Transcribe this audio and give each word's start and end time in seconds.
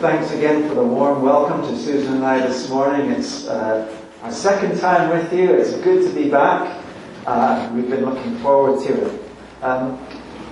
thanks 0.00 0.30
again 0.32 0.68
for 0.68 0.74
the 0.74 0.84
warm 0.84 1.22
welcome 1.22 1.62
to 1.62 1.74
Susan 1.78 2.16
and 2.16 2.24
I 2.24 2.46
this 2.46 2.68
morning. 2.68 3.10
It's 3.10 3.46
uh, 3.46 3.90
our 4.22 4.30
second 4.30 4.78
time 4.78 5.08
with 5.08 5.32
you. 5.32 5.54
It's 5.54 5.72
good 5.72 6.06
to 6.06 6.14
be 6.14 6.28
back. 6.28 6.84
Uh, 7.24 7.72
we've 7.74 7.88
been 7.88 8.04
looking 8.04 8.36
forward 8.40 8.84
to 8.86 9.06
it. 9.06 9.22
Um, 9.62 9.98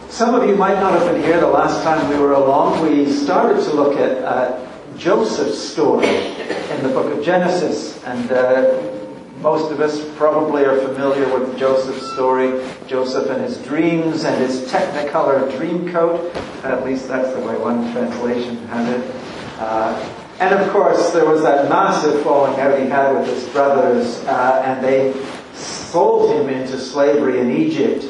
some 0.09 0.35
of 0.35 0.49
you 0.49 0.57
might 0.57 0.81
not 0.81 0.99
have 0.99 1.13
been 1.13 1.23
here 1.23 1.39
the 1.41 1.47
last 1.47 1.83
time 1.83 2.09
we 2.09 2.17
were 2.17 2.33
along. 2.33 2.81
We 2.83 3.13
started 3.13 3.63
to 3.65 3.75
look 3.75 3.99
at 3.99 4.25
uh, 4.25 4.67
Joseph's 4.97 5.59
story 5.59 6.07
in 6.07 6.83
the 6.83 6.89
book 6.89 7.15
of 7.15 7.23
Genesis, 7.23 8.03
and 8.05 8.33
uh, 8.33 8.95
most 9.43 9.71
of 9.71 9.81
us 9.81 10.09
probably 10.17 10.65
are 10.65 10.81
familiar 10.81 11.29
with 11.39 11.59
Joseph's 11.59 12.11
story, 12.13 12.65
Joseph 12.87 13.29
and 13.29 13.43
his 13.43 13.59
dreams 13.59 14.25
and 14.25 14.43
his 14.43 14.73
technicolor 14.73 15.55
dream 15.59 15.93
coat. 15.93 16.35
At 16.65 16.83
least 16.83 17.09
that's 17.09 17.31
the 17.35 17.41
way 17.41 17.59
one 17.59 17.93
translation 17.93 18.57
had 18.69 18.89
it. 18.89 19.34
Uh, 19.59 20.15
and 20.41 20.53
of 20.55 20.71
course, 20.71 21.11
there 21.11 21.27
was 21.27 21.43
that 21.43 21.69
massive 21.69 22.23
falling 22.23 22.59
out 22.61 22.79
he 22.79 22.87
had 22.87 23.17
with 23.17 23.27
his 23.27 23.49
brothers, 23.51 24.19
uh, 24.25 24.63
and 24.65 24.85
they 24.85 25.13
sold 25.55 26.35
him 26.35 26.49
into 26.49 26.79
slavery 26.79 27.41
in 27.41 27.51
Egypt. 27.51 28.05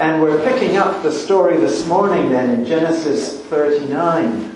And 0.00 0.22
we're 0.22 0.42
picking 0.44 0.76
up 0.76 1.02
the 1.02 1.12
story 1.12 1.56
this 1.56 1.86
morning 1.86 2.30
then 2.30 2.50
in 2.50 2.64
Genesis 2.64 3.40
39. 3.44 4.54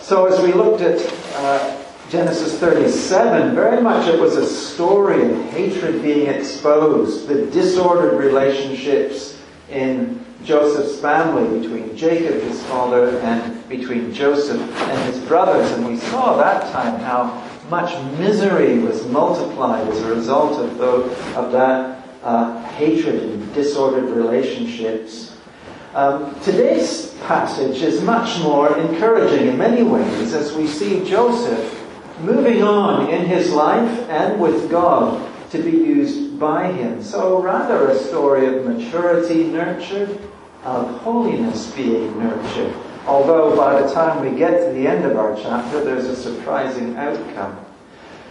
So 0.00 0.26
as 0.26 0.40
we 0.42 0.52
looked 0.52 0.82
at 0.82 0.98
uh, 1.36 1.82
Genesis 2.10 2.58
37, 2.58 3.54
very 3.54 3.80
much 3.80 4.08
it 4.08 4.18
was 4.18 4.36
a 4.36 4.46
story 4.46 5.30
of 5.30 5.44
hatred 5.50 6.02
being 6.02 6.26
exposed, 6.26 7.28
the 7.28 7.46
disordered 7.46 8.18
relationships 8.18 9.40
in 9.70 10.19
Joseph's 10.44 10.98
family 11.00 11.60
between 11.60 11.96
Jacob, 11.96 12.40
his 12.42 12.62
father, 12.64 13.18
and 13.20 13.68
between 13.68 14.12
Joseph 14.12 14.60
and 14.60 15.12
his 15.12 15.22
brothers. 15.26 15.70
And 15.72 15.86
we 15.86 15.96
saw 15.96 16.36
that 16.36 16.72
time 16.72 16.98
how 17.00 17.46
much 17.68 17.92
misery 18.18 18.78
was 18.78 19.06
multiplied 19.06 19.86
as 19.88 20.00
a 20.02 20.14
result 20.14 20.58
of, 20.58 20.78
the, 20.78 21.38
of 21.38 21.52
that 21.52 22.06
uh, 22.22 22.62
hatred 22.70 23.22
and 23.22 23.54
disordered 23.54 24.10
relationships. 24.10 25.36
Um, 25.94 26.38
today's 26.40 27.14
passage 27.26 27.82
is 27.82 28.02
much 28.02 28.38
more 28.40 28.78
encouraging 28.78 29.48
in 29.48 29.58
many 29.58 29.82
ways 29.82 30.34
as 30.34 30.54
we 30.54 30.66
see 30.66 31.04
Joseph 31.04 31.76
moving 32.20 32.62
on 32.62 33.08
in 33.08 33.24
his 33.24 33.52
life 33.52 34.08
and 34.08 34.40
with 34.40 34.70
God 34.70 35.29
to 35.50 35.62
be 35.62 35.70
used 35.70 36.38
by 36.38 36.70
him. 36.72 37.02
So 37.02 37.42
rather 37.42 37.88
a 37.88 37.98
story 37.98 38.46
of 38.46 38.64
maturity 38.64 39.44
nurtured, 39.44 40.18
of 40.64 40.88
holiness 41.00 41.70
being 41.72 42.18
nurtured. 42.18 42.74
Although 43.06 43.56
by 43.56 43.80
the 43.80 43.92
time 43.92 44.24
we 44.24 44.38
get 44.38 44.66
to 44.66 44.72
the 44.72 44.86
end 44.86 45.04
of 45.04 45.16
our 45.16 45.34
chapter, 45.36 45.82
there's 45.82 46.04
a 46.04 46.16
surprising 46.16 46.96
outcome. 46.96 47.64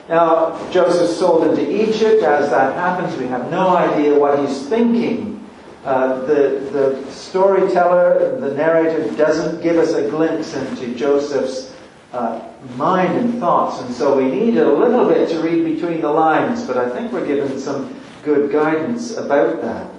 Now, 0.07 0.57
Joseph 0.71 1.09
sold 1.09 1.47
into 1.47 1.69
Egypt. 1.69 2.23
As 2.23 2.49
that 2.49 2.73
happens, 2.73 3.15
we 3.17 3.27
have 3.27 3.51
no 3.51 3.75
idea 3.75 4.17
what 4.17 4.39
he's 4.39 4.67
thinking. 4.67 5.47
Uh, 5.85 6.21
the, 6.25 6.69
the 6.71 7.11
storyteller, 7.11 8.39
the 8.39 8.53
narrator, 8.53 9.11
doesn't 9.15 9.61
give 9.61 9.77
us 9.77 9.93
a 9.93 10.09
glimpse 10.09 10.53
into 10.55 10.95
Joseph's 10.95 11.73
uh, 12.13 12.41
mind 12.75 13.17
and 13.17 13.39
thoughts. 13.39 13.81
And 13.81 13.93
so 13.93 14.17
we 14.17 14.25
need 14.25 14.57
a 14.57 14.71
little 14.71 15.07
bit 15.07 15.29
to 15.29 15.41
read 15.41 15.63
between 15.63 16.01
the 16.01 16.11
lines, 16.11 16.65
but 16.65 16.77
I 16.77 16.89
think 16.89 17.11
we're 17.11 17.25
given 17.25 17.59
some 17.59 17.99
good 18.23 18.51
guidance 18.51 19.15
about 19.17 19.61
that. 19.61 19.89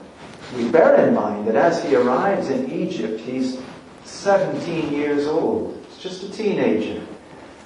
We 0.56 0.68
bear 0.68 1.06
in 1.06 1.14
mind 1.14 1.46
that 1.46 1.54
as 1.54 1.84
he 1.84 1.94
arrives 1.94 2.50
in 2.50 2.70
Egypt, 2.70 3.20
he's 3.20 3.60
17 4.04 4.92
years 4.92 5.26
old. 5.26 5.84
He's 5.88 5.98
just 5.98 6.22
a 6.24 6.30
teenager. 6.30 7.06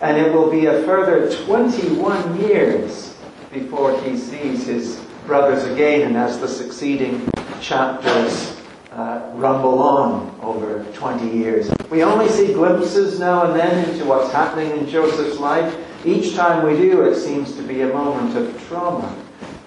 And 0.01 0.19
it 0.19 0.33
will 0.33 0.51
be 0.51 0.67
a 0.67 0.83
further 0.83 1.35
21 1.45 2.41
years 2.41 3.17
before 3.53 3.99
he 4.03 4.19
sees 4.19 4.67
his 4.67 5.01
brothers 5.27 5.65
again, 5.65 6.03
and 6.03 6.17
as 6.17 6.39
the 6.39 6.49
succeeding 6.49 7.27
chapters 7.63 8.54
uh, 8.95 9.29
rumble 9.35 9.81
on 9.81 10.39
over 10.41 10.85
20 10.93 11.37
years. 11.37 11.71
We 11.91 12.05
only 12.05 12.29
see 12.29 12.53
glimpses 12.53 13.19
now 13.19 13.45
and 13.45 13.59
then 13.59 13.89
into 13.89 14.05
what's 14.05 14.33
happening 14.33 14.71
in 14.71 14.89
Joseph's 14.89 15.39
life. 15.39 15.75
Each 16.05 16.35
time 16.37 16.65
we 16.65 16.77
do, 16.77 17.03
it 17.03 17.17
seems 17.17 17.57
to 17.57 17.63
be 17.63 17.81
a 17.83 17.89
moment 17.89 18.37
of 18.37 18.67
trauma 18.69 19.15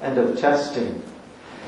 and 0.01 0.17
of 0.17 0.39
testing. 0.39 1.01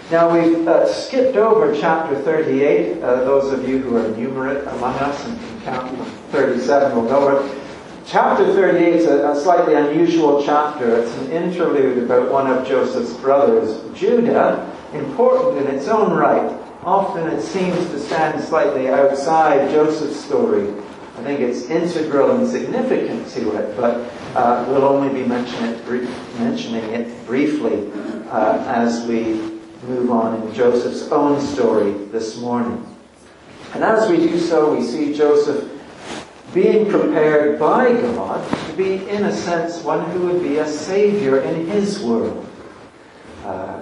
Now 0.09 0.31
we've 0.33 0.67
uh, 0.67 0.91
skipped 0.91 1.35
over 1.35 1.75
chapter 1.75 2.15
38. 2.21 3.01
Uh, 3.01 3.15
those 3.25 3.51
of 3.51 3.67
you 3.67 3.79
who 3.79 3.97
are 3.97 4.09
numerate 4.13 4.61
among 4.75 4.95
us 4.95 5.25
and 5.25 5.37
can 5.39 5.61
count 5.61 6.07
37 6.31 6.95
will 6.95 7.03
know 7.03 7.37
it. 7.37 7.61
Chapter 8.05 8.53
38 8.53 8.95
is 8.95 9.05
a, 9.05 9.29
a 9.29 9.35
slightly 9.35 9.75
unusual 9.75 10.43
chapter. 10.43 10.95
It's 11.01 11.15
an 11.17 11.31
interlude 11.31 12.03
about 12.03 12.31
one 12.31 12.47
of 12.47 12.65
Joseph's 12.65 13.13
brothers, 13.17 13.81
Judah, 13.95 14.75
important 14.93 15.67
in 15.67 15.75
its 15.75 15.87
own 15.87 16.13
right. 16.13 16.58
Often 16.83 17.27
it 17.27 17.41
seems 17.41 17.77
to 17.89 17.99
stand 17.99 18.41
slightly 18.41 18.89
outside 18.89 19.69
Joseph's 19.71 20.19
story. 20.19 20.73
I 21.17 21.23
think 21.23 21.41
it's 21.41 21.69
integral 21.69 22.37
and 22.37 22.47
significant 22.47 23.27
to 23.29 23.57
it, 23.57 23.75
but 23.75 24.09
uh, 24.35 24.65
we'll 24.69 24.85
only 24.85 25.09
be 25.13 25.27
mentioning 25.27 25.71
it, 25.71 26.39
mentioning 26.39 26.85
it 26.85 27.25
briefly 27.25 27.91
uh, 28.29 28.63
as 28.67 29.05
we 29.05 29.59
move 29.83 30.09
on 30.09 30.41
in 30.41 30.53
Joseph's 30.53 31.11
own 31.11 31.41
story 31.41 31.91
this 31.91 32.39
morning. 32.39 32.85
And 33.73 33.83
as 33.83 34.09
we 34.09 34.17
do 34.17 34.39
so, 34.39 34.73
we 34.73 34.81
see 34.81 35.13
Joseph 35.13 35.69
being 36.53 36.89
prepared 36.89 37.59
by 37.59 37.91
God 37.91 38.49
to 38.67 38.73
be, 38.73 39.07
in 39.09 39.25
a 39.25 39.33
sense, 39.33 39.83
one 39.83 40.09
who 40.11 40.27
would 40.27 40.41
be 40.41 40.57
a 40.57 40.67
savior 40.67 41.41
in 41.41 41.67
his 41.67 41.99
world. 41.99 42.47
Uh, 43.43 43.81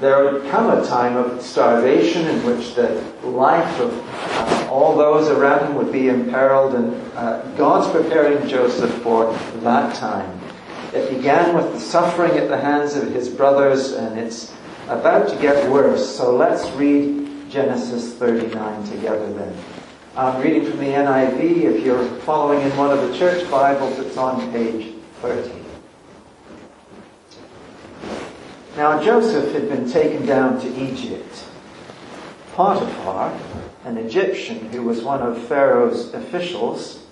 there 0.00 0.24
would 0.24 0.50
come 0.50 0.70
a 0.70 0.84
time 0.86 1.16
of 1.16 1.42
starvation 1.42 2.26
in 2.26 2.44
which 2.46 2.74
the 2.74 2.88
life 3.22 3.78
of 3.80 3.92
uh, 3.92 4.68
all 4.70 4.96
those 4.96 5.28
around 5.28 5.66
him 5.66 5.74
would 5.74 5.92
be 5.92 6.08
imperiled, 6.08 6.74
and 6.74 6.94
uh, 7.14 7.42
God's 7.56 7.90
preparing 7.92 8.48
Joseph 8.48 8.90
for 9.02 9.32
that 9.60 9.94
time. 9.94 10.40
It 10.94 11.10
began 11.14 11.54
with 11.54 11.72
the 11.74 11.80
suffering 11.80 12.32
at 12.32 12.48
the 12.48 12.58
hands 12.58 12.96
of 12.96 13.12
his 13.12 13.28
brothers, 13.28 13.92
and 13.92 14.18
it's 14.18 14.54
about 14.88 15.28
to 15.28 15.36
get 15.36 15.70
worse. 15.70 16.16
So 16.16 16.34
let's 16.34 16.68
read 16.76 17.50
Genesis 17.50 18.14
39 18.14 18.84
together 18.84 19.32
then. 19.34 19.54
I'm 20.16 20.40
reading 20.42 20.68
from 20.68 20.78
the 20.78 20.86
NIV. 20.86 21.62
If 21.62 21.84
you're 21.84 22.04
following 22.20 22.62
in 22.62 22.76
one 22.76 22.90
of 22.90 23.06
the 23.06 23.16
church 23.16 23.48
Bibles, 23.50 23.98
it's 23.98 24.16
on 24.16 24.50
page 24.50 24.94
30. 25.20 25.69
Now 28.80 28.98
Joseph 28.98 29.52
had 29.52 29.68
been 29.68 29.90
taken 29.90 30.24
down 30.24 30.58
to 30.62 30.82
Egypt. 30.82 31.44
Potiphar, 32.54 33.38
an 33.84 33.98
Egyptian 33.98 34.70
who 34.70 34.84
was 34.84 35.02
one 35.02 35.20
of 35.20 35.36
Pharaoh's 35.48 36.14
officials, 36.14 37.04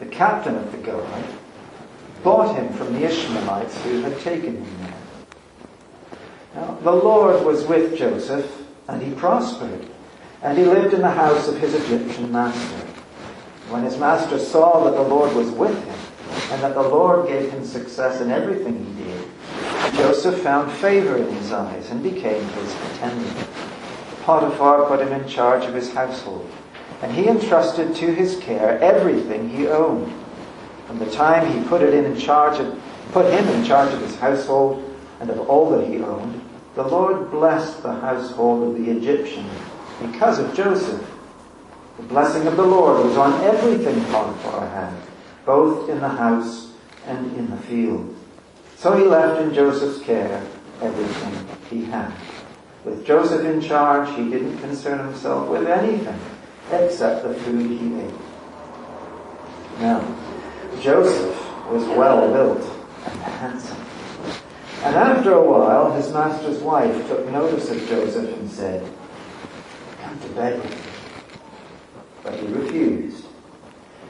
the 0.00 0.04
captain 0.04 0.54
of 0.54 0.70
the 0.70 0.76
guard, 0.76 1.24
bought 2.22 2.54
him 2.56 2.70
from 2.74 2.92
the 2.92 3.06
Ishmaelites 3.06 3.82
who 3.84 4.02
had 4.02 4.20
taken 4.20 4.62
him 4.62 4.78
there. 4.82 4.94
Now, 6.56 6.78
the 6.82 6.92
Lord 6.92 7.42
was 7.42 7.64
with 7.64 7.96
Joseph, 7.96 8.54
and 8.86 9.00
he 9.00 9.14
prospered, 9.14 9.86
and 10.42 10.58
he 10.58 10.66
lived 10.66 10.92
in 10.92 11.00
the 11.00 11.10
house 11.10 11.48
of 11.48 11.56
his 11.56 11.72
Egyptian 11.72 12.30
master. 12.30 12.86
When 13.70 13.82
his 13.82 13.96
master 13.96 14.38
saw 14.38 14.84
that 14.84 14.94
the 14.94 15.08
Lord 15.08 15.34
was 15.34 15.50
with 15.52 15.82
him, 15.86 16.52
and 16.52 16.62
that 16.62 16.74
the 16.74 16.82
Lord 16.82 17.28
gave 17.28 17.50
him 17.50 17.64
success 17.64 18.20
in 18.20 18.30
everything 18.30 18.84
he 18.84 19.04
did, 19.04 19.21
Joseph 19.94 20.42
found 20.42 20.72
favor 20.72 21.16
in 21.16 21.34
his 21.34 21.52
eyes 21.52 21.90
and 21.90 22.02
became 22.02 22.46
his 22.48 22.74
attendant. 22.74 23.48
Potiphar 24.22 24.86
put 24.86 25.00
him 25.00 25.12
in 25.12 25.28
charge 25.28 25.64
of 25.64 25.74
his 25.74 25.92
household, 25.92 26.48
and 27.02 27.12
he 27.12 27.28
entrusted 27.28 27.94
to 27.96 28.14
his 28.14 28.36
care 28.38 28.78
everything 28.80 29.48
he 29.48 29.66
owned. 29.66 30.12
From 30.86 30.98
the 30.98 31.10
time 31.10 31.50
he 31.52 31.68
put 31.68 31.82
it 31.82 31.92
in 31.92 32.16
charge 32.16 32.58
of, 32.60 32.80
put 33.12 33.32
him 33.32 33.46
in 33.48 33.64
charge 33.64 33.92
of 33.92 34.00
his 34.00 34.16
household 34.16 34.82
and 35.20 35.30
of 35.30 35.40
all 35.48 35.70
that 35.70 35.86
he 35.86 35.98
owned, 35.98 36.40
the 36.74 36.82
Lord 36.82 37.30
blessed 37.30 37.82
the 37.82 37.92
household 37.92 38.68
of 38.68 38.82
the 38.82 38.90
Egyptian 38.90 39.48
because 40.00 40.38
of 40.38 40.54
Joseph. 40.54 41.06
The 41.98 42.02
blessing 42.04 42.46
of 42.46 42.56
the 42.56 42.66
Lord 42.66 43.04
was 43.04 43.16
on 43.16 43.40
everything 43.42 44.02
Potiphar 44.06 44.68
had, 44.68 44.94
both 45.44 45.90
in 45.90 46.00
the 46.00 46.08
house 46.08 46.72
and 47.06 47.36
in 47.36 47.50
the 47.50 47.56
field. 47.58 48.11
So 48.82 48.96
he 48.96 49.04
left 49.04 49.40
in 49.40 49.54
Joseph's 49.54 50.02
care 50.02 50.44
everything 50.80 51.46
he 51.70 51.84
had. 51.84 52.12
With 52.84 53.06
Joseph 53.06 53.44
in 53.44 53.60
charge, 53.60 54.08
he 54.16 54.28
didn't 54.28 54.58
concern 54.58 54.98
himself 54.98 55.48
with 55.48 55.68
anything 55.68 56.18
except 56.72 57.22
the 57.22 57.32
food 57.32 57.78
he 57.78 58.00
ate. 58.00 58.14
Now, 59.78 60.00
Joseph 60.80 61.36
was 61.70 61.84
well 61.96 62.32
built 62.32 62.68
and 63.04 63.20
handsome. 63.20 63.78
And 64.82 64.96
after 64.96 65.34
a 65.34 65.48
while, 65.48 65.92
his 65.92 66.12
master's 66.12 66.58
wife 66.58 67.06
took 67.06 67.30
notice 67.30 67.70
of 67.70 67.78
Joseph 67.88 68.36
and 68.36 68.50
said, 68.50 68.84
Come 70.02 70.18
to 70.18 70.28
bed 70.30 70.60
with 70.60 70.72
me. 70.72 70.92
But 72.24 72.34
he 72.34 72.48
refused. 72.48 73.26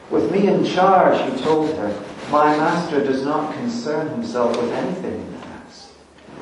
With 0.09 0.33
me 0.33 0.49
in 0.49 0.65
charge, 0.65 1.31
he 1.31 1.43
told 1.43 1.77
her, 1.77 2.12
my 2.33 2.57
master 2.57 3.05
does 3.05 3.23
not 3.25 3.53
concern 3.53 4.09
himself 4.09 4.57
with 4.57 4.73
anything 4.73 5.21
in 5.21 5.33
the 5.33 5.47
house. 5.49 5.93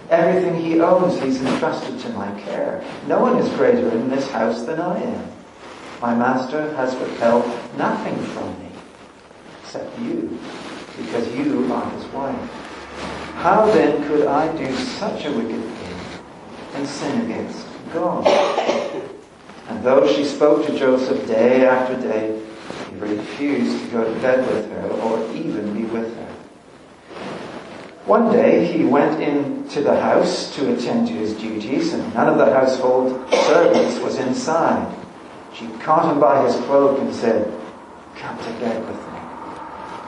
Everything 0.08 0.54
he 0.54 0.81
owns, 0.81 1.20
he's 1.20 1.42
entrusted 1.42 1.98
to 1.98 2.08
my 2.10 2.31
care. 2.42 2.84
No 3.08 3.19
one 3.19 3.37
is 3.38 3.48
greater 3.56 3.90
in 3.90 4.08
this 4.08 4.31
house 4.31 4.62
than 4.62 4.81
I 4.81 5.02
am. 5.02 5.32
My 6.00 6.14
master 6.14 6.72
has 6.76 6.94
withheld 6.94 7.44
nothing 7.76 8.16
from 8.26 8.48
me, 8.60 8.69
except 9.62 9.98
you, 9.98 10.38
because 10.96 11.26
you 11.34 11.72
are 11.72 11.90
his 11.90 12.04
wife. 12.12 12.50
How 13.34 13.66
then 13.66 14.06
could 14.06 14.28
I 14.28 14.56
do 14.56 14.72
such 14.72 15.25
a 15.25 15.32
wicked 15.32 15.60
thing 15.60 16.22
and 16.75 16.86
sin 16.86 17.20
against 17.22 17.66
God? 17.93 18.25
And 19.69 19.82
though 19.82 20.06
she 20.06 20.25
spoke 20.25 20.64
to 20.66 20.78
Joseph 20.78 21.26
day 21.26 21.66
after 21.66 22.00
day, 22.00 22.40
refused 23.00 23.85
to 23.85 23.91
go 23.91 24.05
to 24.05 24.20
bed 24.20 24.47
with 24.47 24.70
her 24.73 24.88
or 24.88 25.35
even 25.35 25.75
be 25.75 25.85
with 25.85 26.14
her. 26.17 26.26
One 28.06 28.32
day 28.32 28.64
he 28.67 28.85
went 28.85 29.23
into 29.23 29.82
the 29.82 30.00
house 30.00 30.55
to 30.56 30.73
attend 30.75 31.08
to 31.08 31.14
his 31.14 31.35
duties, 31.35 31.93
and 31.93 32.14
none 32.14 32.29
of 32.29 32.38
the 32.38 32.52
household 32.52 33.32
servants 33.47 33.99
was 34.00 34.17
inside. 34.19 34.94
She 35.55 35.69
caught 35.79 36.11
him 36.12 36.20
by 36.20 36.44
his 36.44 36.56
cloak 36.64 36.99
and 36.99 37.14
said, 37.14 37.52
Come 38.17 38.37
to 38.38 38.50
bed 38.58 38.87
with 38.87 38.97
me. 38.97 39.20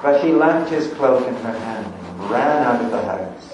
But 0.03 0.25
he 0.25 0.33
left 0.33 0.71
his 0.71 0.93
cloak 0.95 1.27
in 1.29 1.35
her 1.35 1.59
hand 1.59 1.87
and 1.87 2.31
ran 2.31 2.63
out 2.65 2.85
of 2.85 2.91
the 2.91 3.03
house. 3.03 3.53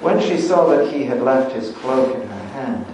When 0.00 0.20
she 0.20 0.38
saw 0.38 0.66
that 0.68 0.92
he 0.92 1.04
had 1.04 1.22
left 1.22 1.54
his 1.54 1.72
cloak 1.76 2.14
in 2.14 2.26
her 2.26 2.48
hand, 2.48 2.86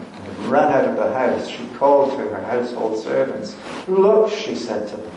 ran 0.46 0.72
out 0.72 0.84
of 0.84 0.96
the 0.96 1.12
house, 1.12 1.48
she 1.48 1.66
called 1.76 2.12
to 2.12 2.28
her 2.28 2.42
household 2.42 3.02
servants. 3.02 3.56
Look, 3.86 4.32
she 4.32 4.54
said 4.54 4.88
to 4.88 4.96
them, 4.96 5.12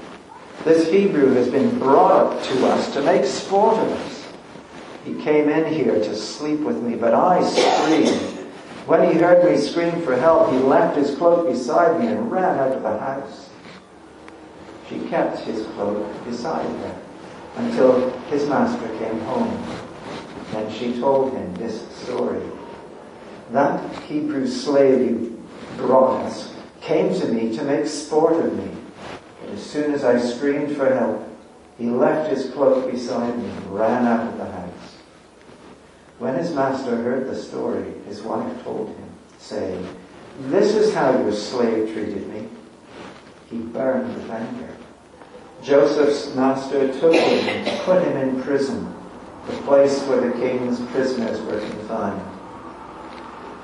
this 0.66 0.92
Hebrew 0.92 1.34
has 1.36 1.48
been 1.48 1.80
brought 1.80 2.12
up 2.12 2.44
to 2.44 2.68
us 2.68 2.94
to 2.94 3.02
make 3.02 3.24
sport 3.24 3.78
of 3.78 3.92
us. 3.92 4.28
He 5.06 5.16
came 5.16 5.48
in 5.48 5.74
here 5.74 5.96
to 5.96 6.16
sleep 6.16 6.60
with 6.60 6.82
me, 6.84 6.96
but 6.96 7.14
I 7.14 7.42
screamed. 7.44 8.38
When 8.86 9.10
he 9.10 9.18
heard 9.18 9.50
me 9.50 9.58
scream 9.58 10.02
for 10.02 10.18
help, 10.18 10.52
he 10.52 10.58
left 10.58 10.98
his 10.98 11.16
cloak 11.16 11.48
beside 11.48 12.00
me 12.00 12.08
and 12.08 12.30
ran 12.30 12.60
out 12.60 12.74
of 12.74 12.84
the 12.84 12.98
house. 12.98 13.50
She 14.90 15.00
kept 15.08 15.40
his 15.40 15.66
cloak 15.68 16.26
beside 16.26 16.66
her 16.66 17.02
until 17.56 18.10
his 18.32 18.46
master 18.48 18.88
came 18.98 19.20
home. 19.22 19.64
Then 20.52 20.72
she 20.74 21.00
told 21.00 21.32
him 21.34 21.54
this 21.56 21.88
story. 21.96 22.42
That 23.52 24.04
Hebrew 24.04 24.48
slave 24.48 25.10
you 25.10 25.44
brought 25.78 26.26
us 26.26 26.54
came 26.82 27.14
to 27.20 27.28
me 27.28 27.56
to 27.56 27.64
make 27.64 27.88
sport 27.88 28.34
of 28.34 28.56
me. 28.56 28.70
But 29.42 29.54
as 29.54 29.64
soon 29.64 29.94
as 29.94 30.04
I 30.04 30.20
screamed 30.20 30.76
for 30.76 30.94
help, 30.94 31.26
he 31.78 31.90
left 31.90 32.30
his 32.30 32.52
cloak 32.52 32.92
beside 32.92 33.38
me 33.38 33.50
and 33.50 33.74
ran 33.74 34.06
out 34.06 34.28
of 34.28 34.38
the 34.38 34.52
house. 34.52 34.98
When 36.20 36.36
his 36.36 36.54
master 36.54 36.98
heard 36.98 37.28
the 37.28 37.36
story, 37.36 37.94
his 38.06 38.22
wife 38.22 38.64
told 38.64 38.90
him, 38.90 39.10
saying, 39.40 39.88
This 40.42 40.76
is 40.76 40.94
how 40.94 41.12
your 41.12 41.32
slave 41.32 41.94
treated 41.94 42.28
me. 42.28 42.50
He 43.50 43.58
burned 43.58 44.14
with 44.14 44.30
anger. 44.30 44.76
Joseph's 45.64 46.36
master 46.36 46.92
took 47.00 47.14
him 47.14 47.48
and 47.50 47.82
put 47.82 48.04
him 48.04 48.18
in 48.18 48.44
prison, 48.44 48.94
the 49.48 49.54
place 49.64 50.02
where 50.04 50.22
the 50.22 50.38
king's 50.38 50.80
prisoners 50.92 51.42
were 51.42 51.60
confined. 51.60 52.29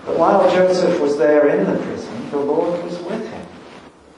But 0.06 0.20
while 0.20 0.52
Joseph 0.52 1.00
was 1.00 1.18
there 1.18 1.48
in 1.50 1.66
the 1.66 1.80
prison, 1.84 2.30
the 2.30 2.38
Lord 2.38 2.84
was 2.84 3.00
with 3.00 3.28
him. 3.28 3.46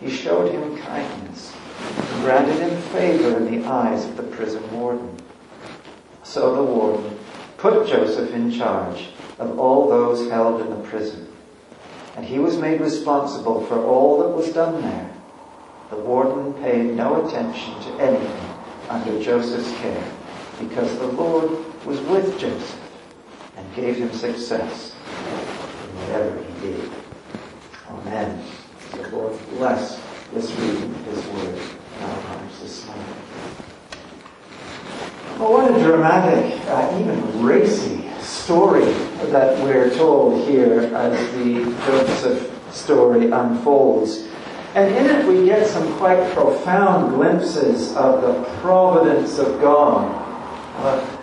He 0.02 0.10
showed 0.10 0.52
him 0.52 0.78
kindness 0.80 1.56
and 1.80 2.24
granted 2.24 2.60
him 2.60 2.82
favor 2.92 3.38
in 3.38 3.62
the 3.62 3.66
eyes 3.66 4.04
of 4.04 4.18
the 4.18 4.24
prison 4.24 4.70
warden. 4.78 5.16
So 6.24 6.56
the 6.56 6.64
warden 6.64 7.18
put 7.58 7.88
Joseph 7.88 8.34
in 8.34 8.52
charge 8.52 9.08
of 9.40 9.58
all 9.58 9.88
those 9.88 10.30
held 10.30 10.60
in 10.60 10.70
the 10.70 10.88
prison. 10.90 11.32
And 12.18 12.26
he 12.26 12.40
was 12.40 12.58
made 12.58 12.82
responsible 12.82 13.66
for 13.66 13.82
all 13.82 14.20
that 14.20 14.30
was 14.30 14.52
done 14.52 14.82
there. 14.82 15.10
The 15.90 15.98
warden 15.98 16.54
paid 16.56 16.96
no 16.96 17.26
attention 17.26 17.80
to 17.82 18.04
anything 18.04 18.50
under 18.90 19.24
Joseph's 19.24 19.72
care 19.78 20.12
because 20.60 20.98
the 21.00 21.08
Lord 21.08 21.50
was 21.86 22.02
with 22.02 22.38
Joseph 22.38 22.80
and 23.56 23.76
gave 23.76 23.96
him 23.96 24.12
success 24.12 24.94
Amen. 27.90 28.44
The 28.92 29.10
Lord 29.10 29.40
bless 29.52 30.02
this 30.34 30.52
reading 30.60 30.94
of 30.94 31.06
his 31.06 31.26
word 31.28 31.56
in 31.58 32.04
our 32.04 32.36
lives 32.36 32.60
this 32.62 32.86
morning. 32.86 33.06
Well, 35.40 35.54
what 35.54 35.74
a 35.74 35.84
dramatic, 35.84 36.60
uh, 36.68 37.00
even 37.00 37.44
racy 37.44 38.10
story 38.20 38.92
that 39.32 39.58
we're 39.64 39.96
told 39.96 40.48
here 40.48 40.94
as 40.96 41.32
the 41.34 41.64
Joseph 41.86 42.74
story 42.74 43.32
unfolds. 43.32 44.28
And 44.76 44.94
in 44.94 45.06
it 45.06 45.26
we 45.26 45.46
get 45.46 45.68
some 45.68 45.92
quite 45.98 46.34
profound 46.34 47.16
glimpses 47.16 47.96
of 47.96 48.22
the 48.22 48.44
providence 48.60 49.38
of 49.40 49.62
God. 49.62 50.12
Uh, 50.78 51.18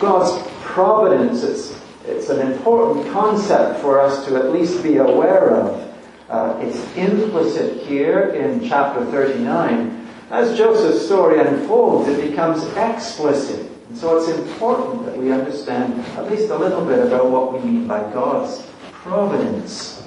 God's 0.00 0.46
providence, 0.62 1.42
it's 1.42 1.77
it's 2.08 2.30
an 2.30 2.40
important 2.40 3.10
concept 3.12 3.80
for 3.80 4.00
us 4.00 4.26
to 4.26 4.36
at 4.36 4.50
least 4.50 4.82
be 4.82 4.96
aware 4.96 5.50
of. 5.50 5.94
Uh, 6.28 6.58
it's 6.60 6.78
implicit 6.96 7.86
here 7.86 8.30
in 8.30 8.66
chapter 8.68 9.04
39. 9.06 10.08
As 10.30 10.56
Joseph's 10.58 11.06
story 11.06 11.40
unfolds, 11.40 12.08
it 12.08 12.30
becomes 12.30 12.64
explicit. 12.76 13.70
And 13.88 13.96
so 13.96 14.18
it's 14.18 14.28
important 14.28 15.06
that 15.06 15.16
we 15.16 15.32
understand 15.32 16.04
at 16.18 16.30
least 16.30 16.50
a 16.50 16.56
little 16.56 16.84
bit 16.84 17.06
about 17.06 17.30
what 17.30 17.52
we 17.54 17.60
mean 17.60 17.86
by 17.86 18.00
God's 18.12 18.62
providence. 18.92 20.06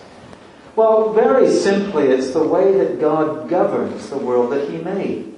Well, 0.76 1.14
very 1.14 1.50
simply, 1.50 2.08
it's 2.08 2.32
the 2.32 2.44
way 2.44 2.78
that 2.78 3.00
God 3.00 3.50
governs 3.50 4.10
the 4.10 4.18
world 4.18 4.52
that 4.52 4.70
He 4.70 4.78
made. 4.78 5.34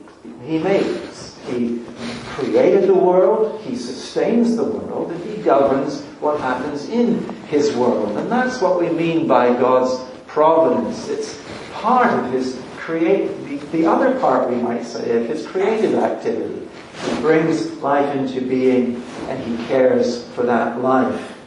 He 0.45 0.59
makes. 0.59 1.12
He 1.47 1.83
created 2.27 2.87
the 2.87 2.93
world, 2.93 3.61
He 3.61 3.75
sustains 3.75 4.55
the 4.55 4.63
world, 4.63 5.11
and 5.11 5.23
He 5.25 5.41
governs 5.41 6.01
what 6.19 6.39
happens 6.39 6.89
in 6.89 7.27
His 7.47 7.75
world. 7.75 8.17
And 8.17 8.31
that's 8.31 8.61
what 8.61 8.79
we 8.79 8.89
mean 8.89 9.27
by 9.27 9.49
God's 9.53 10.03
providence. 10.27 11.09
It's 11.09 11.41
part 11.73 12.11
of 12.13 12.31
His 12.31 12.61
create, 12.77 13.27
the, 13.45 13.57
the 13.77 13.85
other 13.85 14.19
part, 14.19 14.49
we 14.49 14.55
might 14.55 14.85
say, 14.85 15.17
of 15.17 15.27
His 15.27 15.45
creative 15.45 15.95
activity. 15.95 16.67
He 17.05 17.15
brings 17.21 17.71
life 17.81 18.15
into 18.15 18.41
being 18.41 19.03
and 19.27 19.43
He 19.43 19.65
cares 19.67 20.27
for 20.29 20.43
that 20.43 20.81
life. 20.81 21.37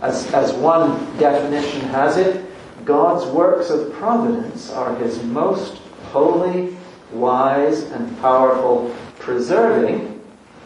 As, 0.00 0.32
as 0.32 0.52
one 0.52 0.98
definition 1.18 1.80
has 1.88 2.16
it, 2.16 2.44
God's 2.84 3.24
works 3.30 3.70
of 3.70 3.92
providence 3.94 4.70
are 4.70 4.94
His 4.96 5.22
most 5.22 5.78
holy, 6.12 6.76
wise, 7.12 7.84
and 7.84 8.20
powerful 8.20 8.94
preserving 9.24 10.20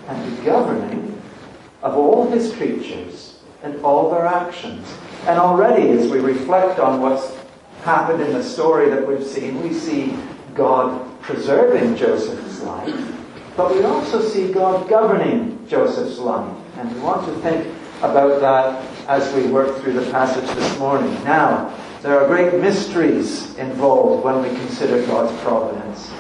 and 0.09 0.45
governing 0.45 1.23
of 1.83 1.97
all 1.97 2.29
his 2.29 2.53
creatures 2.57 3.39
and 3.63 3.81
all 3.85 4.11
their 4.11 4.27
actions. 4.27 4.93
And 5.27 5.39
already, 5.39 5.91
as 5.91 6.11
we 6.11 6.19
reflect 6.19 6.81
on 6.81 7.01
what's 7.01 7.37
happened 7.85 8.21
in 8.21 8.33
the 8.33 8.43
story 8.43 8.91
that 8.91 9.07
we've 9.07 9.25
seen, 9.25 9.63
we 9.63 9.73
see 9.73 10.17
God 10.55 11.07
preserving 11.21 11.97
Joseph's 11.97 12.61
life, 12.63 12.95
but 13.57 13.73
we 13.73 13.85
also 13.85 14.21
see 14.21 14.53
God 14.53 14.89
governing 14.89 15.65
Joseph's 15.69 16.19
life. 16.19 16.57
And 16.79 16.93
we 16.93 17.01
want 17.01 17.27
to 17.27 17.41
think 17.41 17.73
about 18.03 18.41
that 18.41 18.85
as 19.09 19.33
we 19.35 19.51
work 19.51 19.81
through 19.81 19.93
the 19.93 20.11
passage 20.11 20.49
this 20.57 20.79
morning. 20.79 21.13
Now, 21.23 21.75
there 22.03 22.21
are 22.21 22.27
great 22.27 22.61
mysteries 22.61 23.57
involved 23.57 24.25
when 24.25 24.43
we 24.43 24.49
consider 24.49 25.05
God's 25.07 25.37
providence. 25.43 26.11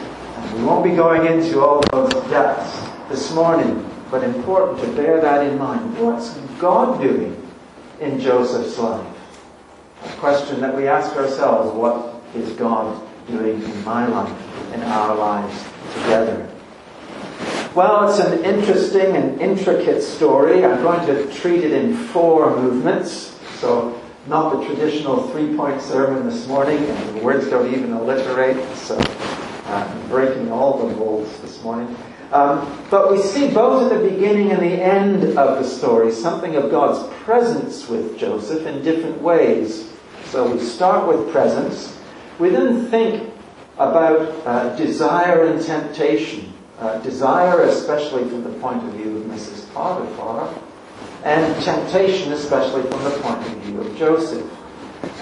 And 0.48 0.58
we 0.58 0.64
won't 0.64 0.82
be 0.82 0.96
going 0.96 1.26
into 1.26 1.60
all 1.60 1.82
those 1.92 2.12
depths 2.30 2.80
this 3.10 3.34
morning, 3.34 3.84
but 4.10 4.24
important 4.24 4.80
to 4.80 4.86
bear 4.92 5.20
that 5.20 5.46
in 5.46 5.58
mind. 5.58 5.98
What's 5.98 6.30
God 6.58 7.02
doing 7.02 7.36
in 8.00 8.18
Joseph's 8.18 8.78
life? 8.78 9.06
A 10.04 10.08
question 10.16 10.60
that 10.60 10.74
we 10.74 10.88
ask 10.88 11.14
ourselves, 11.16 11.74
what 11.74 12.22
is 12.34 12.50
God 12.52 13.06
doing 13.26 13.62
in 13.62 13.84
my 13.84 14.06
life, 14.06 14.72
in 14.72 14.82
our 14.84 15.14
lives 15.14 15.64
together? 15.94 16.48
Well, 17.74 18.08
it's 18.08 18.18
an 18.18 18.42
interesting 18.42 19.16
and 19.16 19.38
intricate 19.40 20.02
story. 20.02 20.64
I'm 20.64 20.82
going 20.82 21.06
to 21.08 21.30
treat 21.34 21.62
it 21.62 21.72
in 21.72 21.94
four 21.94 22.56
movements. 22.56 23.38
So, 23.58 24.00
not 24.26 24.58
the 24.58 24.66
traditional 24.66 25.28
three 25.28 25.54
point 25.54 25.82
sermon 25.82 26.24
this 26.26 26.46
morning, 26.46 26.78
and 26.78 27.18
the 27.18 27.22
words 27.22 27.48
don't 27.48 27.72
even 27.72 27.92
alliterate, 27.92 28.56
so 28.76 28.98
breaking 30.08 30.50
all 30.50 30.78
the 30.78 30.94
rules 30.94 31.40
this 31.40 31.62
morning. 31.62 31.94
Um, 32.32 32.84
but 32.90 33.10
we 33.10 33.22
see 33.22 33.48
both 33.48 33.90
at 33.90 33.98
the 33.98 34.08
beginning 34.08 34.52
and 34.52 34.60
the 34.60 34.82
end 34.82 35.24
of 35.38 35.58
the 35.58 35.64
story 35.64 36.12
something 36.12 36.56
of 36.56 36.70
God's 36.70 37.08
presence 37.24 37.88
with 37.88 38.18
Joseph 38.18 38.66
in 38.66 38.82
different 38.82 39.22
ways. 39.22 39.90
So 40.26 40.50
we 40.52 40.60
start 40.60 41.08
with 41.08 41.30
presence. 41.32 41.96
We 42.38 42.50
then 42.50 42.86
think 42.90 43.32
about 43.78 44.28
uh, 44.46 44.76
desire 44.76 45.46
and 45.46 45.64
temptation. 45.64 46.52
Uh, 46.78 46.98
desire, 46.98 47.62
especially 47.62 48.28
from 48.28 48.44
the 48.44 48.52
point 48.60 48.84
of 48.84 48.92
view 48.92 49.16
of 49.16 49.24
Mrs. 49.24 49.68
Potiphar, 49.74 50.54
and 51.24 51.60
temptation, 51.64 52.32
especially 52.32 52.82
from 52.82 53.02
the 53.02 53.10
point 53.18 53.44
of 53.44 53.52
view 53.62 53.80
of 53.80 53.96
Joseph. 53.96 54.48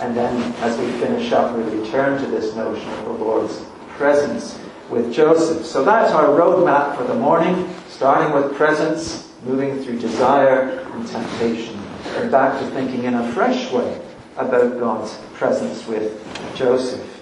And 0.00 0.14
then, 0.14 0.52
as 0.60 0.76
we 0.76 0.90
finish 1.00 1.32
up, 1.32 1.56
we 1.56 1.62
return 1.62 2.20
to 2.20 2.26
this 2.30 2.54
notion 2.54 2.86
of 2.90 3.04
the 3.06 3.12
Lord's 3.12 3.62
presence 3.96 4.58
with 4.90 5.12
Joseph. 5.12 5.64
So 5.66 5.84
that's 5.84 6.12
our 6.12 6.26
roadmap 6.26 6.96
for 6.96 7.04
the 7.04 7.14
morning, 7.14 7.74
starting 7.88 8.32
with 8.32 8.56
presence, 8.56 9.32
moving 9.44 9.82
through 9.82 9.98
desire 9.98 10.80
and 10.92 11.06
temptation, 11.06 11.78
and 12.16 12.30
back 12.30 12.60
to 12.60 12.66
thinking 12.70 13.04
in 13.04 13.14
a 13.14 13.32
fresh 13.32 13.70
way 13.72 14.00
about 14.36 14.78
God's 14.78 15.16
presence 15.34 15.86
with 15.86 16.22
Joseph. 16.54 17.16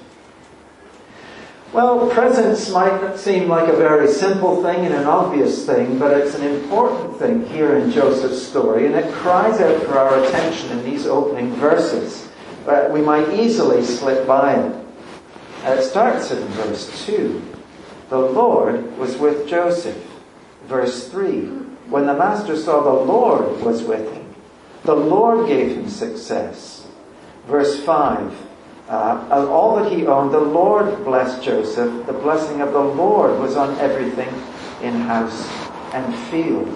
Well, 1.73 2.09
presence 2.11 2.71
might 2.71 3.17
seem 3.17 3.49
like 3.49 3.69
a 3.69 3.77
very 3.77 4.07
simple 4.07 4.63
thing 4.63 4.85
and 4.87 4.95
an 4.95 5.07
obvious 5.07 5.67
thing, 5.67 5.99
but 5.99 6.17
it's 6.17 6.37
an 6.37 6.45
important 6.45 7.19
thing 7.19 7.45
here 7.47 7.77
in 7.79 7.91
Joseph's 7.91 8.41
story, 8.41 8.87
and 8.87 8.95
it 8.95 9.13
cries 9.13 9.61
out 9.61 9.83
for 9.83 9.99
our 9.99 10.23
attention 10.23 10.71
in 10.71 10.85
these 10.85 11.05
opening 11.07 11.53
verses. 11.55 12.29
But 12.65 12.93
we 12.93 13.01
might 13.01 13.29
easily 13.35 13.83
slip 13.85 14.25
by 14.25 14.55
it. 14.55 14.87
Uh, 15.65 15.71
it 15.73 15.83
starts 15.83 16.31
in 16.31 16.47
verse 16.49 17.07
2. 17.07 17.54
The 18.15 18.21
Lord 18.21 18.97
was 18.97 19.17
with 19.17 19.49
Joseph. 19.49 20.01
Verse 20.69 21.09
3. 21.09 21.47
When 21.91 22.07
the 22.07 22.15
master 22.15 22.57
saw 22.57 22.81
the 22.81 23.05
Lord 23.05 23.61
was 23.61 23.83
with 23.83 24.13
him, 24.13 24.33
the 24.85 24.95
Lord 24.95 25.49
gave 25.49 25.77
him 25.77 25.89
success. 25.89 26.87
Verse 27.49 27.83
5. 27.83 28.33
Uh, 28.89 29.27
of 29.33 29.51
all 29.51 29.75
that 29.83 29.91
he 29.91 30.07
owned, 30.07 30.33
the 30.33 30.39
Lord 30.39 31.05
blessed 31.05 31.43
Joseph. 31.43 32.07
The 32.07 32.13
blessing 32.13 32.61
of 32.61 32.73
the 32.73 32.79
Lord 32.79 33.41
was 33.41 33.57
on 33.57 33.77
everything 33.79 34.33
in 34.81 34.95
house 35.01 35.49
and 35.93 36.15
field. 36.31 36.69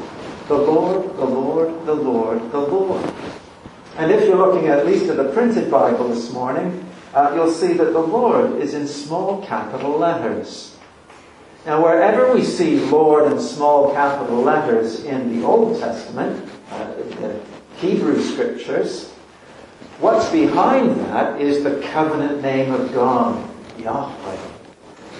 The 0.49 0.59
Lord, 0.59 1.17
the 1.19 1.25
Lord, 1.25 1.87
the 1.87 1.95
Lord, 1.95 2.51
the 2.51 2.59
Lord. 2.59 3.15
And 3.97 4.11
if 4.11 4.27
you're 4.27 4.45
looking 4.45 4.67
at 4.71 4.85
least 4.85 5.09
at 5.09 5.17
the 5.17 5.31
printed 5.33 5.71
Bible 5.71 6.09
this 6.09 6.33
morning, 6.33 6.85
uh, 7.15 7.31
you'll 7.33 7.53
see 7.53 7.75
that 7.75 7.93
the 7.93 8.01
Lord 8.01 8.57
is 8.57 8.75
in 8.75 8.89
small 8.89 9.47
capital 9.47 9.93
letters. 9.97 10.75
Now, 11.69 11.83
wherever 11.83 12.33
we 12.33 12.45
see 12.45 12.81
Lord 12.81 13.31
in 13.31 13.39
small 13.39 13.93
capital 13.93 14.41
letters 14.41 15.05
in 15.05 15.39
the 15.39 15.47
Old 15.47 15.79
Testament, 15.79 16.51
uh, 16.71 16.95
the 16.95 17.39
Hebrew 17.77 18.23
scriptures, 18.23 19.11
What's 20.01 20.31
behind 20.31 20.99
that 21.01 21.39
is 21.39 21.63
the 21.63 21.79
covenant 21.93 22.41
name 22.41 22.73
of 22.73 22.91
God, 22.95 23.47
Yahweh, 23.79 24.39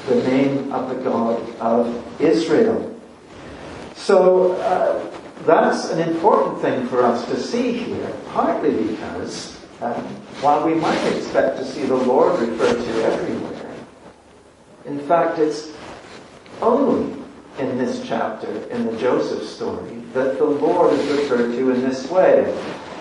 the 0.07 0.15
name 0.23 0.73
of 0.73 0.89
the 0.89 0.95
God 1.05 1.57
of 1.59 2.19
Israel. 2.19 2.99
So 3.95 4.53
uh, 4.53 5.15
that's 5.45 5.91
an 5.91 5.99
important 6.09 6.63
thing 6.63 6.87
for 6.87 7.05
us 7.05 7.27
to 7.27 7.39
see 7.39 7.73
here, 7.75 8.11
partly 8.33 8.71
because 8.71 9.61
um, 9.83 10.03
while 10.41 10.65
we 10.65 10.73
might 10.73 11.05
expect 11.15 11.59
to 11.59 11.65
see 11.67 11.85
the 11.85 11.95
Lord 11.95 12.41
referred 12.41 12.83
to 12.83 13.05
everywhere, 13.05 13.75
in 14.87 14.99
fact, 15.01 15.39
it's 15.39 15.73
only 16.61 17.17
in 17.59 17.77
this 17.79 18.07
chapter, 18.07 18.49
in 18.71 18.87
the 18.87 18.97
Joseph 18.99 19.43
story, 19.49 19.97
that 20.13 20.39
the 20.39 20.45
Lord 20.45 20.93
is 20.93 21.11
referred 21.11 21.53
to 21.53 21.71
in 21.71 21.81
this 21.81 22.11
way. 22.11 22.55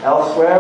Elsewhere, 0.04 0.60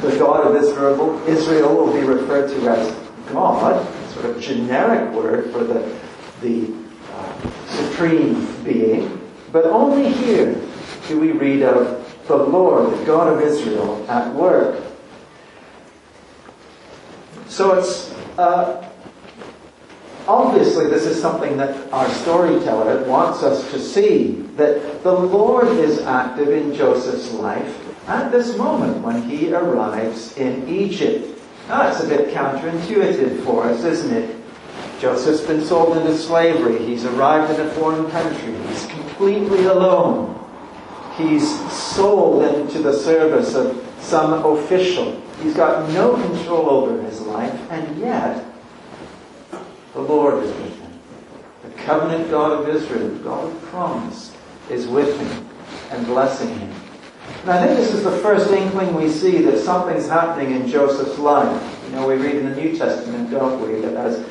the 0.00 0.18
God 0.18 0.46
of 0.46 0.56
Israel, 0.56 1.22
Israel 1.28 1.74
will 1.74 1.92
be 1.92 2.00
referred 2.00 2.48
to 2.50 2.68
as 2.68 2.96
God, 3.32 3.86
sort 4.10 4.26
of 4.26 4.40
generic 4.40 5.12
word 5.14 5.50
for 5.52 5.64
the, 5.64 5.98
the 6.40 6.72
uh, 7.12 7.50
supreme 7.66 8.62
being. 8.62 9.20
But 9.52 9.66
only 9.66 10.12
here 10.12 10.60
do 11.08 11.20
we 11.20 11.32
read 11.32 11.62
of 11.62 12.26
the 12.26 12.36
Lord, 12.36 12.98
the 12.98 13.04
God 13.04 13.32
of 13.32 13.40
Israel, 13.42 14.04
at 14.08 14.32
work. 14.34 14.82
So 17.48 17.78
it's 17.78 18.12
uh, 18.38 18.89
obviously 20.26 20.86
this 20.86 21.04
is 21.04 21.20
something 21.20 21.56
that 21.56 21.92
our 21.92 22.08
storyteller 22.08 23.04
wants 23.04 23.42
us 23.42 23.70
to 23.70 23.78
see 23.78 24.32
that 24.56 25.02
the 25.02 25.12
Lord 25.12 25.68
is 25.68 26.00
active 26.00 26.48
in 26.48 26.74
Joseph's 26.74 27.32
life 27.32 27.76
at 28.08 28.32
this 28.32 28.56
moment 28.56 29.02
when 29.02 29.22
he 29.28 29.52
arrives 29.52 30.36
in 30.36 30.68
Egypt. 30.68 31.38
Now, 31.68 31.84
that's 31.84 32.02
a 32.02 32.08
bit 32.08 32.34
counterintuitive 32.34 33.44
for 33.44 33.64
us, 33.64 33.84
isn't 33.84 34.12
it? 34.12 34.36
Joseph's 35.00 35.40
been 35.42 35.64
sold 35.64 35.96
into 35.96 36.16
slavery. 36.16 36.84
He's 36.84 37.04
arrived 37.04 37.52
in 37.52 37.66
a 37.66 37.70
foreign 37.70 38.10
country. 38.10 38.54
He's 38.68 38.86
completely 38.86 39.64
alone. 39.64 40.36
He's 41.16 41.48
sold 41.72 42.42
into 42.42 42.82
the 42.82 42.92
service 42.92 43.54
of 43.54 43.86
some 44.00 44.44
official. 44.44 45.20
He's 45.42 45.54
got 45.54 45.88
no 45.90 46.14
control 46.14 46.68
over 46.68 47.00
his 47.02 47.20
life, 47.22 47.54
and 47.70 47.98
yet 47.98 48.44
the 49.94 50.00
Lord 50.00 50.42
is 50.44 50.50
with 50.50 50.78
him. 50.78 50.92
The 51.62 51.70
covenant 51.82 52.30
God 52.30 52.52
of 52.52 52.68
Israel, 52.74 53.08
the 53.08 53.22
God 53.22 53.44
of 53.44 53.62
promise, 53.62 54.34
is 54.68 54.86
with 54.86 55.18
him 55.18 55.48
and 55.90 56.06
blessing 56.06 56.48
him. 56.58 56.72
And 57.42 57.50
I 57.50 57.66
think 57.66 57.78
this 57.78 57.92
is 57.92 58.04
the 58.04 58.18
first 58.18 58.50
inkling 58.50 58.94
we 58.94 59.08
see 59.08 59.38
that 59.42 59.58
something's 59.58 60.08
happening 60.08 60.52
in 60.52 60.68
Joseph's 60.68 61.18
life. 61.18 61.80
You 61.86 61.92
know, 61.96 62.06
we 62.06 62.14
read 62.14 62.36
in 62.36 62.50
the 62.50 62.56
New 62.56 62.76
Testament, 62.76 63.30
don't 63.30 63.60
we, 63.66 63.80
that 63.80 63.94
as 63.94 64.26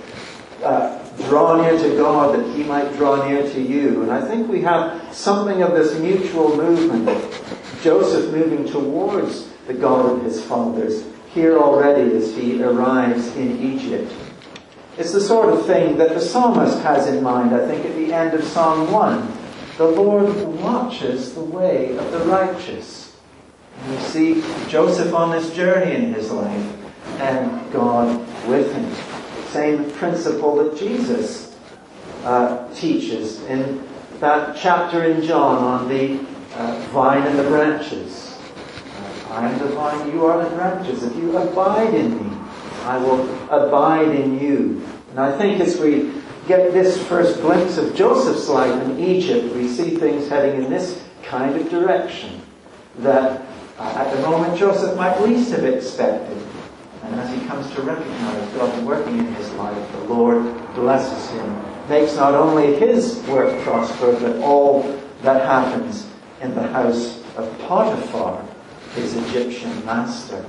uh, 0.63 0.99
draw 1.27 1.61
near 1.61 1.77
to 1.77 1.97
God 1.97 2.37
that 2.37 2.55
he 2.55 2.63
might 2.63 2.93
draw 2.95 3.27
near 3.27 3.43
to 3.43 3.61
you. 3.61 4.03
And 4.03 4.11
I 4.11 4.21
think 4.21 4.47
we 4.47 4.61
have 4.61 5.13
something 5.13 5.61
of 5.61 5.71
this 5.71 5.99
mutual 5.99 6.55
movement, 6.55 7.07
Joseph 7.81 8.31
moving 8.33 8.65
towards 8.65 9.49
the 9.67 9.73
God 9.73 10.05
of 10.05 10.23
his 10.23 10.43
fathers 10.43 11.05
here 11.33 11.57
already 11.57 12.15
as 12.15 12.35
he 12.35 12.61
arrives 12.63 13.35
in 13.35 13.59
Egypt. 13.59 14.11
It's 14.99 15.13
the 15.13 15.21
sort 15.21 15.53
of 15.53 15.65
thing 15.65 15.97
that 15.97 16.09
the 16.09 16.19
psalmist 16.19 16.79
has 16.79 17.07
in 17.07 17.23
mind, 17.23 17.55
I 17.55 17.65
think, 17.65 17.85
at 17.85 17.95
the 17.95 18.11
end 18.11 18.33
of 18.33 18.43
Psalm 18.43 18.91
1. 18.91 19.31
The 19.77 19.87
Lord 19.87 20.35
watches 20.61 21.33
the 21.33 21.39
way 21.39 21.97
of 21.97 22.11
the 22.11 22.19
righteous. 22.25 23.15
And 23.81 23.99
see 24.01 24.43
Joseph 24.67 25.13
on 25.13 25.31
this 25.31 25.55
journey 25.55 25.95
in 25.95 26.13
his 26.13 26.31
life 26.31 26.75
and 27.21 27.71
God 27.71 28.19
with 28.45 28.73
him. 28.73 28.93
Same 29.51 29.89
principle 29.91 30.57
that 30.57 30.77
Jesus 30.77 31.55
uh, 32.25 32.67
teaches 32.73 33.41
in 33.43 33.81
that 34.19 34.57
chapter 34.57 35.05
in 35.05 35.23
John 35.23 35.63
on 35.63 35.87
the 35.87 36.19
uh, 36.55 36.77
vine 36.91 37.25
and 37.25 37.39
the 37.39 37.43
branches. 37.43 38.37
Uh, 38.97 39.33
I 39.33 39.49
am 39.49 39.59
the 39.59 39.73
vine, 39.73 40.11
you 40.11 40.25
are 40.25 40.43
the 40.43 40.53
branches. 40.57 41.03
If 41.03 41.15
you 41.15 41.37
abide 41.37 41.93
in 41.93 42.17
me, 42.21 42.28
I 42.85 42.97
will 42.97 43.27
abide 43.49 44.09
in 44.15 44.39
you. 44.39 44.85
And 45.11 45.19
I 45.19 45.37
think 45.37 45.59
as 45.59 45.79
we 45.79 46.11
get 46.47 46.73
this 46.73 47.01
first 47.07 47.41
glimpse 47.41 47.77
of 47.77 47.95
Joseph's 47.95 48.47
life 48.49 48.83
in 48.83 48.99
Egypt, 48.99 49.53
we 49.55 49.67
see 49.67 49.95
things 49.97 50.27
heading 50.29 50.63
in 50.63 50.69
this 50.69 51.03
kind 51.23 51.55
of 51.55 51.69
direction 51.69 52.41
that 52.99 53.45
uh, 53.77 53.93
at 53.95 54.15
the 54.15 54.21
moment 54.23 54.57
Joseph 54.57 54.95
might 54.97 55.19
least 55.21 55.51
have 55.51 55.63
expected. 55.63 56.37
And 57.03 57.15
as 57.15 57.33
he 57.33 57.45
comes 57.47 57.69
to 57.75 57.81
recognize 57.81 58.53
God 58.53 58.85
working 58.85 59.19
in 59.19 59.33
his 59.35 59.51
life, 59.53 59.91
the 59.93 60.03
Lord 60.13 60.43
blesses 60.75 61.29
him, 61.31 61.87
makes 61.87 62.15
not 62.15 62.33
only 62.33 62.75
his 62.75 63.23
work 63.27 63.61
prosper, 63.63 64.13
but 64.19 64.37
all 64.37 64.83
that 65.21 65.45
happens 65.45 66.07
in 66.41 66.53
the 66.55 66.67
house 66.67 67.21
of 67.35 67.57
Potiphar, 67.59 68.45
his 68.95 69.15
Egyptian 69.15 69.85
master. 69.85 70.43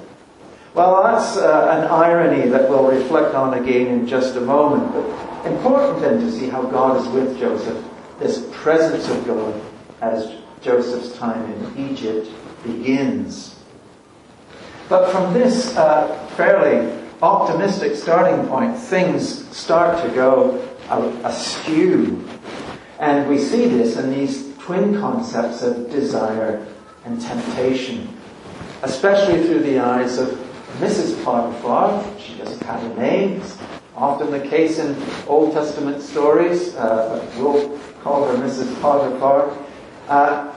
Well, 0.72 1.02
that's 1.02 1.36
uh, 1.36 1.80
an 1.80 1.88
irony 1.90 2.48
that 2.48 2.68
we'll 2.68 2.88
reflect 2.88 3.34
on 3.34 3.54
again 3.54 3.88
in 3.88 4.06
just 4.06 4.36
a 4.36 4.40
moment. 4.40 4.92
But 4.92 5.50
important 5.50 6.00
then 6.00 6.20
to 6.20 6.30
see 6.30 6.48
how 6.48 6.62
God 6.62 7.00
is 7.00 7.08
with 7.08 7.38
Joseph, 7.38 7.84
this 8.20 8.46
presence 8.52 9.08
of 9.08 9.26
God 9.26 9.60
as 10.00 10.32
Joseph's 10.62 11.16
time 11.18 11.44
in 11.52 11.90
Egypt 11.90 12.28
begins. 12.62 13.56
But 14.88 15.10
from 15.10 15.34
this 15.34 15.76
uh, 15.76 16.26
fairly 16.36 16.96
optimistic 17.22 17.96
starting 17.96 18.46
point, 18.46 18.76
things 18.76 19.46
start 19.56 20.02
to 20.04 20.14
go 20.14 20.66
askew. 21.24 22.24
And 22.98 23.28
we 23.28 23.38
see 23.38 23.66
this 23.66 23.96
in 23.96 24.10
these 24.10 24.54
twin 24.58 25.00
concepts 25.00 25.62
of 25.62 25.90
desire 25.90 26.64
and 27.04 27.20
temptation, 27.20 28.16
especially 28.82 29.44
through 29.44 29.60
the 29.60 29.78
eyes 29.78 30.18
of 30.18 30.39
Mrs. 30.80 31.22
Potiphar. 31.22 32.02
She 32.18 32.34
doesn't 32.38 32.62
have 32.62 32.82
a 32.82 33.00
name, 33.00 33.42
often 33.94 34.30
the 34.30 34.40
case 34.40 34.78
in 34.78 34.96
Old 35.26 35.52
Testament 35.52 36.00
stories. 36.02 36.75
Uh, 36.75 37.22
we'll 37.37 37.78
call 38.02 38.26
her 38.26 38.34
Mrs. 38.38 38.80
Potiphar. 38.80 39.54
Uh, 40.08 40.54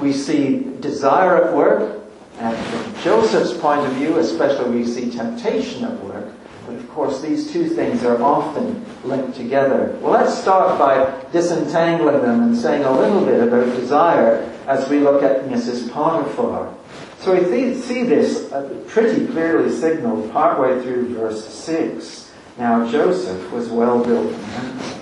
we 0.00 0.12
see 0.12 0.60
desire 0.78 1.44
at 1.44 1.56
work, 1.56 2.00
and 2.38 2.56
from 2.56 3.02
Joseph's 3.02 3.54
point 3.54 3.80
of 3.80 3.92
view, 3.94 4.18
especially, 4.18 4.70
we 4.70 4.86
see 4.86 5.10
temptation 5.10 5.84
at 5.84 6.04
work. 6.04 6.32
But 6.66 6.76
of 6.76 6.88
course, 6.90 7.20
these 7.20 7.52
two 7.52 7.68
things 7.68 8.04
are 8.04 8.22
often 8.22 8.84
linked 9.02 9.36
together. 9.36 9.98
Well, 10.00 10.12
let's 10.12 10.36
start 10.36 10.78
by 10.78 11.12
disentangling 11.32 12.22
them 12.22 12.40
and 12.42 12.56
saying 12.56 12.84
a 12.84 12.92
little 12.92 13.24
bit 13.24 13.42
about 13.42 13.74
desire 13.76 14.48
as 14.68 14.88
we 14.88 15.00
look 15.00 15.24
at 15.24 15.46
Mrs. 15.46 15.90
Potiphar. 15.90 16.72
So 17.18 17.34
we 17.34 17.74
see 17.74 18.04
this 18.04 18.52
uh, 18.52 18.68
pretty 18.86 19.26
clearly 19.26 19.70
signaled 19.70 20.30
partway 20.32 20.80
through 20.82 21.14
verse 21.14 21.46
6. 21.46 22.32
Now 22.58 22.88
Joseph 22.90 23.50
was 23.52 23.68
well 23.68 24.04
built 24.04 24.32
and 24.32 24.44
handsome. 24.44 25.00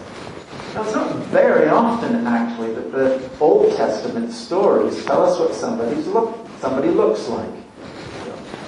Now 0.75 0.83
it's 0.83 0.95
not 0.95 1.17
very 1.27 1.69
often 1.69 2.27
actually 2.27 2.75
that 2.75 2.91
the 2.93 3.31
Old 3.41 3.77
Testament 3.77 4.33
stories 4.33 5.05
tell 5.05 5.23
us 5.25 5.39
what 5.39 5.55
somebody's 5.55 6.07
look, 6.07 6.37
somebody 6.61 6.89
looks 6.89 7.29
like. 7.29 7.51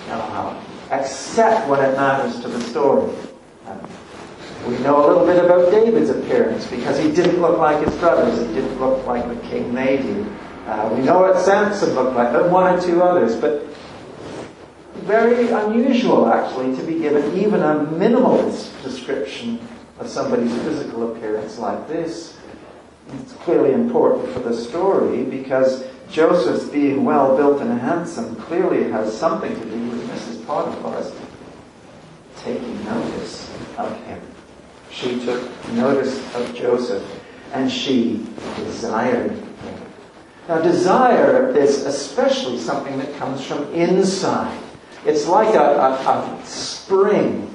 Uh, 0.09 0.63
except 0.93 1.69
when 1.69 1.81
it 1.81 1.97
matters 1.97 2.41
to 2.41 2.49
the 2.49 2.61
story. 2.61 3.13
Um, 3.67 3.81
we 4.69 4.79
know 4.79 5.05
a 5.05 5.07
little 5.07 5.27
bit 5.27 5.45
about 5.45 5.71
David's 5.71 6.11
appearance 6.11 6.67
because 6.67 6.99
he 6.99 7.11
didn't 7.11 7.41
look 7.41 7.59
like 7.59 7.85
his 7.85 7.95
brothers. 7.97 8.39
He 8.47 8.55
didn't 8.55 8.79
look 8.81 9.05
like 9.07 9.27
the 9.29 9.49
king 9.49 9.75
they 9.75 9.97
do. 9.97 10.27
Uh, 10.67 10.93
we 10.93 11.03
know 11.03 11.21
what 11.21 11.39
Samson 11.39 11.95
looked 11.95 12.17
like, 12.17 12.35
and 12.35 12.53
one 12.53 12.75
or 12.75 12.81
two 12.81 13.03
others, 13.03 13.37
but 13.37 13.67
very 15.05 15.49
unusual 15.49 16.27
actually 16.27 16.75
to 16.77 16.83
be 16.83 16.99
given 16.99 17.39
even 17.39 17.63
a 17.63 17.75
minimalist 17.93 18.83
description 18.83 19.61
of 20.01 20.09
somebody's 20.09 20.53
physical 20.63 21.13
appearance 21.13 21.59
like 21.59 21.87
this. 21.87 22.37
It's 23.15 23.33
clearly 23.35 23.73
important 23.73 24.33
for 24.33 24.41
the 24.41 24.53
story 24.53 25.23
because 25.23 25.85
Joseph's 26.11 26.69
being 26.69 27.05
well 27.05 27.37
built 27.37 27.61
and 27.61 27.81
handsome 27.81 28.35
clearly 28.35 28.91
has 28.91 29.17
something 29.17 29.55
to 29.55 29.65
do 29.65 29.91
with 29.91 30.11
Mrs. 30.11 30.45
Potiphar's 30.45 31.13
taking 32.43 32.85
notice 32.85 33.49
of 33.79 33.97
him. 34.05 34.21
She 34.91 35.25
took 35.25 35.73
notice 35.73 36.19
of 36.35 36.53
Joseph 36.55 37.05
and 37.53 37.71
she 37.71 38.27
desired. 38.57 39.46
Now, 40.49 40.61
desire 40.61 41.51
is 41.57 41.85
especially 41.85 42.59
something 42.59 42.99
that 42.99 43.17
comes 43.17 43.45
from 43.45 43.65
inside. 43.75 44.57
It's 45.05 45.27
like 45.27 45.53
a, 45.55 45.59
a, 45.59 45.91
a 45.91 46.41
spring 46.45 47.53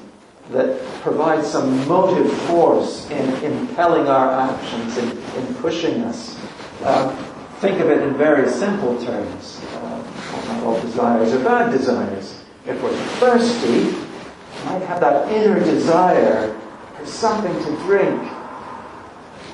that 0.51 0.81
provides 1.01 1.47
some 1.47 1.87
motive 1.87 2.31
force 2.47 3.09
in 3.09 3.29
impelling 3.43 4.07
our 4.07 4.29
actions, 4.29 4.97
in, 4.97 5.09
in 5.09 5.55
pushing 5.55 6.01
us. 6.01 6.37
Uh, 6.83 7.15
think 7.59 7.79
of 7.79 7.89
it 7.89 8.01
in 8.01 8.13
very 8.15 8.49
simple 8.49 9.01
terms. 9.01 9.63
Uh, 9.75 10.03
not 10.47 10.63
all 10.63 10.81
desires 10.81 11.31
are 11.31 11.43
bad 11.45 11.71
desires. 11.71 12.43
If 12.65 12.81
we're 12.83 12.91
thirsty, 13.19 13.85
we 13.85 14.65
might 14.65 14.81
have 14.81 14.99
that 14.99 15.31
inner 15.31 15.59
desire 15.59 16.59
for 16.97 17.05
something 17.05 17.53
to 17.53 17.75
drink, 17.83 18.21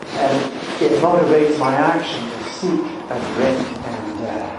and 0.08 0.54
it 0.82 1.02
motivates 1.04 1.60
my 1.60 1.76
action 1.76 2.28
to 2.30 2.50
seek 2.50 2.97
drink 3.16 3.60
and 3.88 4.26
uh, 4.26 4.58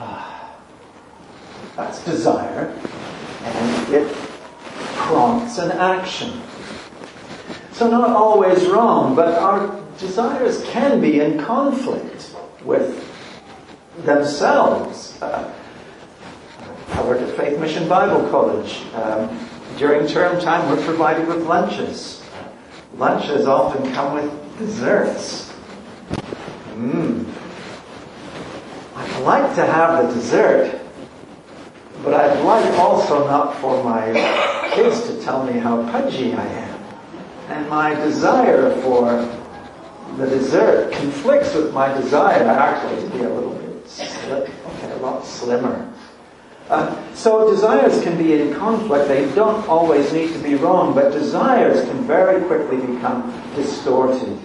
uh, 0.00 0.48
that's 1.76 2.04
desire 2.04 2.74
and 3.44 3.94
it 3.94 4.12
prompts 4.94 5.58
an 5.58 5.72
action. 5.72 6.40
So 7.72 7.90
not 7.90 8.10
always 8.10 8.66
wrong, 8.66 9.14
but 9.14 9.34
our 9.34 9.80
desires 9.98 10.64
can 10.64 11.00
be 11.00 11.20
in 11.20 11.38
conflict 11.38 12.34
with 12.64 13.04
themselves. 14.04 15.20
Uh, 15.20 15.52
I 16.90 17.02
work 17.02 17.20
at 17.20 17.36
Faith 17.36 17.58
Mission 17.58 17.88
Bible 17.88 18.28
College. 18.30 18.82
Um, 18.94 19.48
during 19.76 20.06
term 20.06 20.40
time, 20.40 20.68
we're 20.70 20.84
provided 20.84 21.26
with 21.26 21.44
lunches. 21.46 22.22
Lunches 22.96 23.46
often 23.46 23.92
come 23.92 24.14
with 24.14 24.58
desserts. 24.58 25.53
Mmm. 26.74 27.24
I'd 28.96 29.20
like 29.22 29.54
to 29.54 29.64
have 29.64 30.06
the 30.06 30.14
dessert, 30.14 30.80
but 32.02 32.14
I'd 32.14 32.44
like 32.44 32.78
also 32.78 33.26
not 33.26 33.56
for 33.60 33.82
my 33.84 34.12
kids 34.74 35.06
to 35.08 35.22
tell 35.22 35.44
me 35.44 35.58
how 35.58 35.88
pudgy 35.90 36.32
I 36.32 36.44
am. 36.44 36.84
And 37.48 37.68
my 37.68 37.94
desire 37.94 38.74
for 38.82 39.04
the 40.16 40.26
dessert 40.26 40.92
conflicts 40.92 41.54
with 41.54 41.72
my 41.72 41.92
desire 41.94 42.44
actually 42.44 43.02
to 43.02 43.16
be 43.16 43.24
a 43.24 43.28
little 43.28 43.54
bit 43.54 43.88
slick, 43.88 44.50
okay, 44.66 44.92
a 44.92 44.96
lot 44.96 45.24
slimmer. 45.24 45.92
Uh, 46.70 47.14
so 47.14 47.50
desires 47.50 48.02
can 48.02 48.16
be 48.16 48.32
in 48.32 48.54
conflict. 48.54 49.06
They 49.06 49.32
don't 49.34 49.68
always 49.68 50.12
need 50.12 50.32
to 50.32 50.38
be 50.38 50.54
wrong, 50.54 50.94
but 50.94 51.12
desires 51.12 51.84
can 51.84 52.04
very 52.04 52.42
quickly 52.46 52.78
become 52.78 53.42
distorted. 53.54 54.38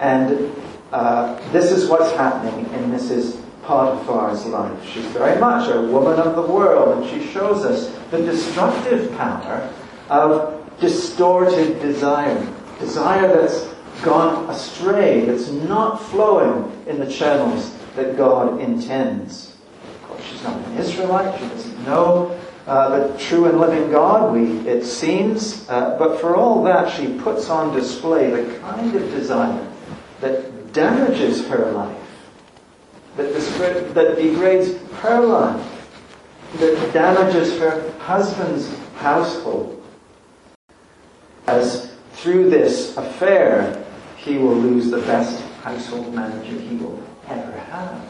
And 0.00 0.52
uh, 0.94 1.50
this 1.50 1.72
is 1.72 1.90
what's 1.90 2.12
happening 2.12 2.66
in 2.72 2.90
Mrs. 2.92 3.42
Potiphar's 3.64 4.46
life. 4.46 4.88
She's 4.88 5.04
very 5.06 5.40
much 5.40 5.68
a 5.68 5.80
woman 5.80 6.20
of 6.20 6.36
the 6.36 6.42
world, 6.42 7.02
and 7.02 7.10
she 7.10 7.28
shows 7.32 7.64
us 7.64 7.92
the 8.12 8.18
destructive 8.18 9.12
power 9.16 9.68
of 10.08 10.78
distorted 10.78 11.80
desire. 11.80 12.46
Desire 12.78 13.26
that's 13.26 13.74
gone 14.02 14.48
astray, 14.48 15.24
that's 15.24 15.48
not 15.48 15.96
flowing 15.96 16.70
in 16.86 17.00
the 17.00 17.10
channels 17.10 17.76
that 17.96 18.16
God 18.16 18.60
intends. 18.60 19.56
Of 19.94 20.02
course, 20.04 20.24
she's 20.30 20.44
not 20.44 20.56
an 20.56 20.78
Israelite, 20.78 21.40
she 21.40 21.48
doesn't 21.48 21.84
know 21.86 22.40
uh, 22.68 23.08
the 23.08 23.18
true 23.18 23.46
and 23.46 23.60
living 23.60 23.90
God, 23.90 24.32
we, 24.32 24.60
it 24.68 24.84
seems, 24.84 25.68
uh, 25.68 25.96
but 25.98 26.20
for 26.20 26.36
all 26.36 26.62
that, 26.62 26.88
she 26.96 27.18
puts 27.18 27.50
on 27.50 27.74
display 27.74 28.30
the 28.30 28.58
kind 28.60 28.94
of 28.94 29.10
desire 29.10 29.66
that 30.20 30.54
damages 30.74 31.46
her 31.46 31.70
life, 31.72 31.96
that, 33.16 33.94
that 33.94 34.16
degrades 34.16 34.76
her 35.00 35.20
life, 35.20 35.88
that 36.58 36.92
damages 36.92 37.58
her 37.58 37.90
husband's 38.00 38.68
household. 38.96 39.82
As 41.46 41.94
through 42.12 42.50
this 42.50 42.96
affair, 42.96 43.82
he 44.16 44.36
will 44.36 44.56
lose 44.56 44.90
the 44.90 44.98
best 44.98 45.42
household 45.62 46.12
manager 46.14 46.58
he 46.60 46.76
will 46.76 47.02
ever 47.28 47.52
have. 47.52 48.04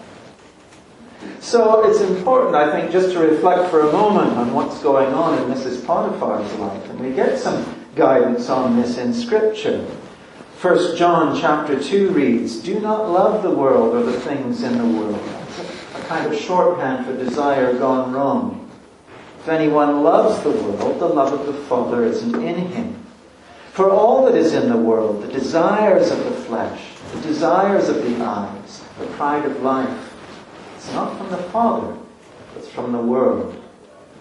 So 1.41 1.85
it's 1.85 2.01
important, 2.01 2.55
I 2.55 2.71
think, 2.73 2.91
just 2.91 3.13
to 3.13 3.19
reflect 3.19 3.71
for 3.71 3.89
a 3.89 3.93
moment 3.93 4.37
on 4.37 4.53
what's 4.53 4.83
going 4.83 5.13
on 5.13 5.39
in 5.39 5.55
Mrs. 5.55 5.85
Potiphar's 5.85 6.53
life. 6.55 6.91
And 6.91 7.01
we 7.01 7.13
get 7.13 7.39
some 7.39 7.85
guidance 7.95 8.49
on 8.49 8.81
this 8.81 8.99
in 8.99 9.13
Scripture. 9.13 9.87
1 10.61 10.97
John 10.97 11.39
chapter 11.39 11.81
2 11.81 12.11
reads, 12.11 12.59
Do 12.59 12.81
not 12.81 13.11
love 13.11 13.43
the 13.43 13.51
world 13.51 13.95
or 13.95 14.03
the 14.03 14.19
things 14.21 14.63
in 14.63 14.79
the 14.79 14.99
world. 14.99 15.21
A 15.95 16.01
kind 16.07 16.33
of 16.33 16.39
shorthand 16.39 17.05
for 17.05 17.17
desire 17.17 17.79
gone 17.79 18.13
wrong. 18.13 18.71
If 19.41 19.49
anyone 19.49 20.03
loves 20.03 20.43
the 20.43 20.51
world, 20.51 21.01
the 21.01 21.07
love 21.07 21.33
of 21.33 21.47
the 21.47 21.61
Father 21.65 22.05
isn't 22.05 22.35
in 22.37 22.55
him. 22.55 23.05
For 23.73 23.91
all 23.91 24.25
that 24.25 24.37
is 24.37 24.55
in 24.55 24.71
the 24.71 24.77
world, 24.77 25.23
the 25.23 25.33
desires 25.33 26.11
of 26.11 26.25
the 26.25 26.31
flesh, 26.31 26.81
the 27.13 27.21
desires 27.21 27.89
of 27.89 27.97
the 27.97 28.25
eyes, 28.25 28.83
the 28.99 29.07
pride 29.09 29.45
of 29.45 29.63
life, 29.63 30.15
it's 30.77 30.93
not 30.93 31.19
from 31.19 31.29
the 31.31 31.43
Father, 31.51 31.95
it's 32.57 32.69
from 32.69 32.93
the 32.93 32.99
world. 32.99 33.61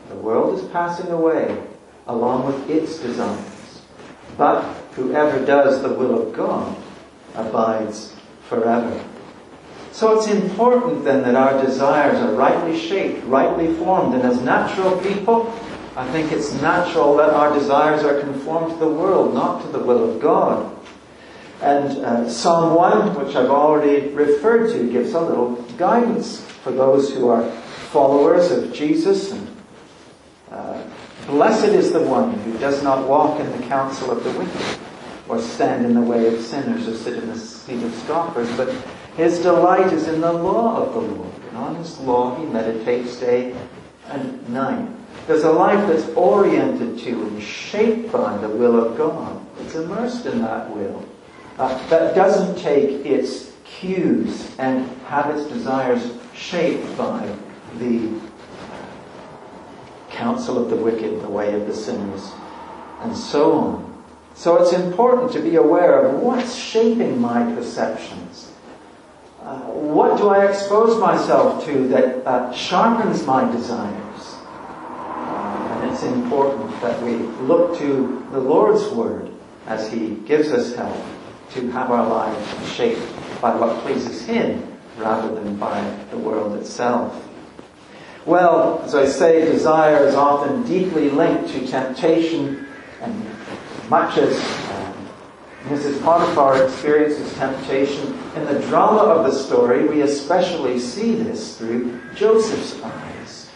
The 0.10 0.16
world 0.16 0.60
is 0.60 0.68
passing 0.72 1.12
away 1.12 1.64
along 2.08 2.48
with 2.48 2.70
its 2.70 3.00
desires. 3.00 3.53
But 4.38 4.64
whoever 4.96 5.44
does 5.46 5.82
the 5.82 5.90
will 5.90 6.28
of 6.28 6.34
God 6.34 6.76
abides 7.36 8.16
forever. 8.50 9.04
So 9.92 10.18
it's 10.18 10.28
important 10.28 11.04
then 11.04 11.22
that 11.24 11.36
our 11.36 11.64
desires 11.64 12.18
are 12.18 12.34
rightly 12.34 12.80
shaped, 12.80 13.24
rightly 13.26 13.74
formed, 13.76 14.16
and 14.16 14.24
as 14.24 14.42
natural 14.42 14.98
people, 15.02 15.54
I 15.96 16.10
think 16.12 16.32
it's 16.32 16.52
natural 16.62 17.16
that 17.18 17.30
our 17.30 17.54
desires 17.54 18.04
are 18.04 18.20
conformed 18.20 18.74
to 18.74 18.80
the 18.80 18.90
world, 18.90 19.36
not 19.36 19.62
to 19.62 19.68
the 19.68 19.78
will 19.78 20.12
of 20.12 20.20
God. 20.20 20.76
And 21.62 22.04
uh, 22.04 22.30
Psalm 22.30 22.74
1, 22.74 23.24
which 23.24 23.36
I've 23.36 23.52
already 23.52 24.10
referred 24.10 24.72
to, 24.74 24.92
gives 24.92 25.14
a 25.14 25.22
little 25.22 25.54
guidance 25.78 26.42
for 26.42 26.72
those 26.72 27.14
who 27.14 27.30
are 27.30 27.48
followers 27.92 28.50
of 28.52 28.74
Jesus 28.74 29.32
and 29.32 29.56
uh, 30.52 30.84
Blessed 31.28 31.70
is 31.70 31.92
the 31.92 32.02
one 32.02 32.34
who 32.40 32.58
does 32.58 32.84
not 32.84 33.08
walk 33.08 33.40
in 33.40 33.50
the 33.52 33.68
counsel 33.68 34.12
of 34.12 34.24
the 34.24 34.32
wicked, 34.32 34.80
or 35.30 35.40
stand 35.40 35.86
in 35.86 35.94
the 35.94 36.02
way 36.02 36.34
of 36.34 36.42
sinners, 36.42 36.88
or 36.88 36.96
sit 36.96 37.18
in 37.18 37.28
the 37.28 37.38
seat 37.38 37.82
of 37.82 37.94
scoffers, 37.96 38.50
but 38.58 38.70
his 39.16 39.40
delight 39.40 39.94
is 39.94 40.08
in 40.08 40.22
the 40.22 40.34
law 40.34 40.86
of 40.86 40.94
the 40.94 41.00
Lord, 41.00 41.34
and 41.50 41.58
on 41.58 41.76
his 41.76 41.98
law 42.00 42.36
he 42.36 42.46
meditates 42.46 43.20
day 43.20 43.56
and 44.08 44.50
night. 44.50 44.90
There's 45.28 45.44
a 45.44 45.52
life 45.52 45.88
that's 45.88 46.10
oriented 46.16 47.00
to 47.00 47.12
and 47.12 47.42
shaped 47.42 48.12
by 48.12 48.38
the 48.38 48.50
will 48.50 48.84
of 48.84 48.98
God. 48.98 49.40
It's 49.62 49.76
immersed 49.76 50.26
in 50.26 50.42
that 50.42 50.70
will. 50.76 51.06
Uh, 51.58 51.88
that 51.88 52.16
doesn't 52.16 52.58
take 52.58 53.06
its 53.06 53.54
cues 53.64 54.52
and 54.58 54.90
have 55.06 55.30
its 55.30 55.48
desires 55.48 56.12
shaped 56.34 56.98
by 56.98 57.34
the 57.78 58.20
counsel 60.14 60.58
of 60.58 60.70
the 60.70 60.76
wicked, 60.76 61.22
the 61.22 61.30
way 61.30 61.54
of 61.54 61.68
the 61.68 61.74
sinners, 61.76 62.32
and 63.02 63.16
so 63.16 63.54
on. 63.54 64.04
So 64.36 64.62
it's 64.62 64.74
important 64.74 65.32
to 65.34 65.42
be 65.42 65.56
aware 65.56 66.06
of 66.06 66.22
what's 66.22 66.56
shaping 66.56 67.20
my 67.20 67.44
perceptions. 67.54 68.52
Uh, 69.42 69.60
what 69.60 70.18
do 70.18 70.30
I 70.30 70.48
expose 70.48 71.00
myself 71.00 71.66
to 71.66 71.88
that 71.90 72.26
uh, 72.26 72.54
sharpens 72.54 73.26
my 73.26 73.50
desires? 73.52 74.36
And 75.04 75.92
it's 75.92 76.04
important 76.04 76.80
that 76.82 77.02
we 77.04 77.16
look 77.46 77.78
to 77.80 78.26
the 78.32 78.40
Lord's 78.40 78.88
Word 78.90 79.30
as 79.68 79.92
He 79.92 80.16
gives 80.26 80.52
us 80.52 80.74
help 80.76 80.98
to 81.52 81.70
have 81.72 81.92
our 81.92 82.08
lives 82.08 82.74
shaped 82.74 83.02
by 83.42 83.56
what 83.56 83.84
pleases 83.84 84.26
Him 84.26 84.78
rather 84.98 85.36
than 85.36 85.58
by 85.58 85.82
the 86.10 86.18
world 86.18 86.58
itself. 86.60 87.30
Well, 88.26 88.82
as 88.86 88.96
I 88.96 89.06
say, 89.06 89.44
desire 89.44 90.06
is 90.08 90.16
often 90.16 90.64
deeply 90.64 91.10
linked 91.10 91.50
to 91.50 91.68
temptation, 91.68 92.68
and 93.02 93.26
much 93.90 94.18
as 94.18 94.38
um, 94.72 95.10
Mrs. 95.66 96.02
Potiphar 96.02 96.64
experiences 96.64 97.34
temptation 97.36 98.18
in 98.36 98.46
the 98.46 98.60
drama 98.68 99.00
of 99.00 99.26
the 99.26 99.38
story, 99.38 99.88
we 99.88 100.02
especially 100.02 100.80
see 100.80 101.16
this 101.16 101.58
through 101.58 102.00
Joseph's 102.16 102.82
eyes. 102.82 103.50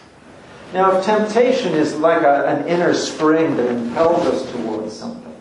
Now, 0.74 0.98
if 0.98 1.04
temptation 1.04 1.72
is 1.72 1.96
like 1.96 2.22
a, 2.22 2.46
an 2.46 2.68
inner 2.68 2.92
spring 2.92 3.56
that 3.56 3.70
impels 3.70 4.26
us 4.26 4.52
towards 4.52 4.94
something, 4.94 5.34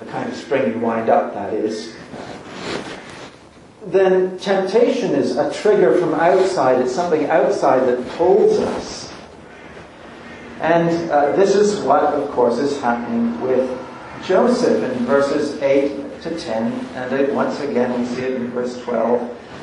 the 0.00 0.06
kind 0.06 0.30
of 0.30 0.36
spring 0.36 0.72
you 0.72 0.78
wind 0.78 1.10
up, 1.10 1.34
that 1.34 1.52
is, 1.52 1.93
then 3.86 4.38
temptation 4.38 5.12
is 5.12 5.36
a 5.36 5.52
trigger 5.52 5.98
from 5.98 6.14
outside. 6.14 6.80
It's 6.80 6.94
something 6.94 7.28
outside 7.28 7.86
that 7.86 8.06
pulls 8.10 8.58
us. 8.58 9.12
And 10.60 11.10
uh, 11.10 11.36
this 11.36 11.54
is 11.54 11.80
what, 11.84 12.04
of 12.04 12.30
course, 12.30 12.58
is 12.58 12.80
happening 12.80 13.40
with 13.40 13.68
Joseph 14.24 14.82
in 14.82 15.04
verses 15.04 15.60
8 15.60 16.22
to 16.22 16.38
10. 16.38 16.72
And 16.94 17.36
once 17.36 17.60
again, 17.60 17.98
we 18.00 18.06
see 18.06 18.22
it 18.22 18.34
in 18.34 18.50
verse 18.50 18.80
12, 18.82 19.20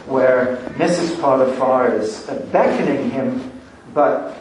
where 0.07 0.57
Mrs. 0.75 1.19
Potiphar 1.19 1.95
is 1.95 2.21
beckoning 2.51 3.09
him, 3.09 3.51
but 3.93 4.37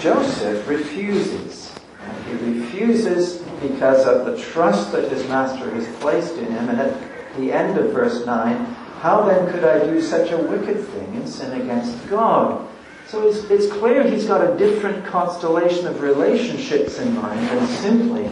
Joseph 0.00 0.68
refuses. 0.68 1.72
And 2.02 2.40
he 2.40 2.60
refuses 2.60 3.38
because 3.62 4.06
of 4.06 4.26
the 4.26 4.36
trust 4.36 4.92
that 4.92 5.10
his 5.10 5.26
master 5.28 5.70
has 5.70 5.88
placed 5.96 6.36
in 6.36 6.52
him. 6.52 6.68
And 6.68 6.80
at 6.80 7.36
the 7.38 7.50
end 7.50 7.78
of 7.78 7.92
verse 7.92 8.26
9, 8.26 8.76
how 9.04 9.20
then 9.26 9.52
could 9.52 9.64
I 9.64 9.84
do 9.84 10.00
such 10.00 10.30
a 10.30 10.38
wicked 10.38 10.82
thing 10.82 11.16
and 11.16 11.28
sin 11.28 11.60
against 11.60 12.08
God? 12.08 12.66
So 13.06 13.28
it's, 13.28 13.44
it's 13.50 13.70
clear 13.70 14.02
he's 14.02 14.24
got 14.24 14.40
a 14.40 14.56
different 14.56 15.04
constellation 15.04 15.86
of 15.86 16.00
relationships 16.00 16.98
in 16.98 17.14
mind 17.14 17.46
than 17.50 17.66
simply 17.66 18.24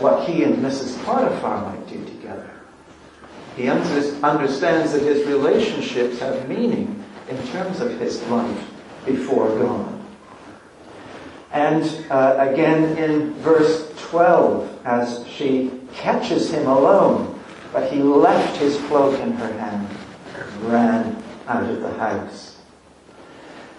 what 0.00 0.28
he 0.28 0.42
and 0.42 0.56
Mrs. 0.56 1.00
Potiphar 1.04 1.70
might 1.70 1.86
do 1.86 2.04
together. 2.06 2.50
He 3.54 3.68
understands 3.68 4.92
that 4.94 5.02
his 5.02 5.24
relationships 5.28 6.18
have 6.18 6.48
meaning 6.48 7.04
in 7.28 7.40
terms 7.46 7.78
of 7.78 7.96
his 8.00 8.20
life 8.24 8.68
before 9.06 9.56
God. 9.60 10.00
And 11.52 11.84
uh, 12.10 12.48
again 12.50 12.98
in 12.98 13.32
verse 13.34 13.92
12, 13.98 14.80
as 14.84 15.24
she 15.28 15.70
catches 15.94 16.50
him 16.50 16.66
alone, 16.66 17.38
but 17.72 17.92
he 17.92 18.02
left 18.02 18.56
his 18.56 18.76
cloak 18.88 19.20
in 19.20 19.30
her 19.30 19.52
hand 19.60 19.88
ran 20.62 21.22
out 21.46 21.64
of 21.64 21.80
the 21.80 21.92
house. 21.94 22.56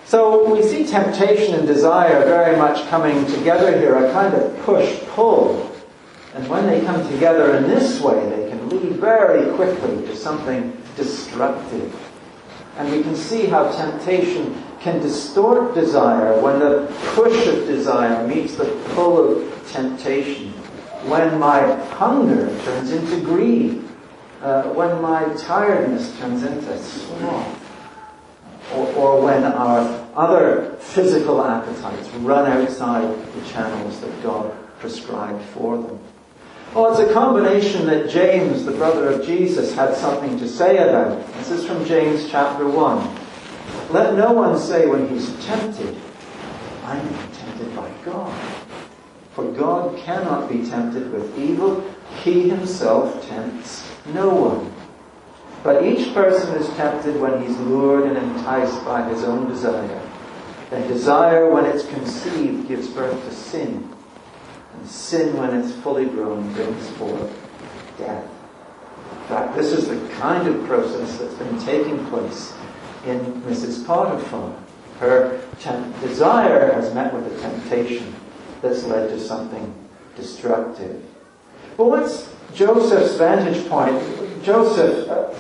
So 0.06 0.54
we 0.54 0.64
see 0.64 0.86
temptation 0.86 1.54
and 1.56 1.68
desire 1.68 2.24
very 2.24 2.56
much 2.56 2.88
coming 2.88 3.26
together 3.26 3.78
here, 3.78 3.96
a 3.96 4.12
kind 4.14 4.34
of 4.34 4.58
push-pull. 4.60 5.70
And 6.34 6.48
when 6.48 6.66
they 6.66 6.80
come 6.86 7.06
together 7.10 7.58
in 7.58 7.64
this 7.64 8.00
way, 8.00 8.30
they 8.30 8.50
can 8.50 8.70
lead 8.70 8.94
very 8.94 9.54
quickly 9.56 10.08
to 10.08 10.16
something 10.16 10.82
destructive. 10.96 11.94
And 12.78 12.90
we 12.92 13.04
can 13.04 13.16
see 13.16 13.48
how 13.48 13.70
temptation 13.72 14.64
can 14.80 15.02
distort 15.02 15.74
desire 15.74 16.40
when 16.42 16.60
the 16.60 16.88
push 17.16 17.48
of 17.48 17.66
desire 17.66 18.26
meets 18.26 18.56
the 18.56 18.66
pull 18.94 19.42
of 19.42 19.72
temptation. 19.72 20.52
When 21.10 21.38
my 21.40 21.74
hunger 21.96 22.48
turns 22.64 22.92
into 22.92 23.20
greed 23.26 23.87
uh, 24.48 24.64
when 24.74 25.02
my 25.02 25.26
tiredness 25.36 26.18
turns 26.20 26.44
into 26.44 26.80
sloth, 26.82 27.64
or, 28.74 28.88
or 28.94 29.22
when 29.22 29.44
our 29.44 30.08
other 30.16 30.74
physical 30.80 31.44
appetites 31.44 32.08
run 32.16 32.50
outside 32.50 33.04
the 33.34 33.42
channels 33.50 34.00
that 34.00 34.24
God 34.24 34.56
prescribed 34.80 35.44
for 35.50 35.78
them. 35.78 36.00
Well, 36.74 36.92
it's 36.92 37.10
a 37.10 37.14
combination 37.14 37.88
that 37.88 38.10
James, 38.10 38.64
the 38.64 38.72
brother 38.72 39.10
of 39.10 39.26
Jesus, 39.26 39.76
had 39.76 39.96
something 39.96 40.40
to 40.40 40.48
say 40.48 40.78
about. 40.78 41.28
This 41.34 41.52
is 41.52 41.66
from 41.66 41.84
James 41.84 42.30
chapter 42.30 42.70
1. 42.70 43.92
Let 43.92 44.16
no 44.16 44.32
one 44.32 44.58
say 44.58 44.86
when 44.86 45.10
he's 45.10 45.28
tempted, 45.46 45.98
I'm 46.84 47.10
tempted 47.34 47.76
by 47.76 47.92
God. 48.06 48.34
For 49.34 49.44
God 49.52 49.98
cannot 50.00 50.50
be 50.50 50.66
tempted 50.66 51.12
with 51.12 51.38
evil. 51.38 51.84
He 52.24 52.50
himself 52.50 53.28
tempts 53.28 53.97
no 54.14 54.30
one. 54.30 54.74
But 55.64 55.84
each 55.84 56.14
person 56.14 56.56
is 56.56 56.68
tempted 56.76 57.20
when 57.20 57.42
he's 57.42 57.58
lured 57.58 58.10
and 58.10 58.18
enticed 58.18 58.84
by 58.86 59.08
his 59.10 59.24
own 59.24 59.50
desire. 59.50 60.02
And 60.72 60.88
desire, 60.88 61.50
when 61.50 61.66
it's 61.66 61.86
conceived, 61.88 62.68
gives 62.68 62.88
birth 62.88 63.22
to 63.28 63.34
sin. 63.34 63.94
And 64.74 64.88
sin, 64.88 65.36
when 65.38 65.54
it's 65.56 65.74
fully 65.82 66.06
grown, 66.06 66.54
brings 66.54 66.90
forth 66.92 67.34
death. 67.98 68.26
In 69.12 69.28
fact, 69.28 69.56
this 69.56 69.72
is 69.72 69.88
the 69.88 70.16
kind 70.16 70.48
of 70.48 70.66
process 70.68 71.18
that's 71.18 71.34
been 71.36 71.60
taking 71.60 72.06
place 72.08 72.54
in 73.06 73.20
Mrs. 73.44 73.86
Potiphar. 73.86 74.56
Her 75.00 75.42
temp- 75.60 76.00
desire 76.02 76.72
has 76.74 76.94
met 76.94 77.14
with 77.14 77.28
a 77.28 77.42
temptation 77.42 78.16
that's 78.62 78.84
led 78.84 79.10
to 79.10 79.20
something 79.20 79.74
destructive. 80.16 81.04
But 81.76 81.86
what's 81.86 82.30
Joseph's 82.58 83.18
vantage 83.18 83.70
point, 83.70 84.02
Joseph, 84.44 85.08
uh, 85.08 85.32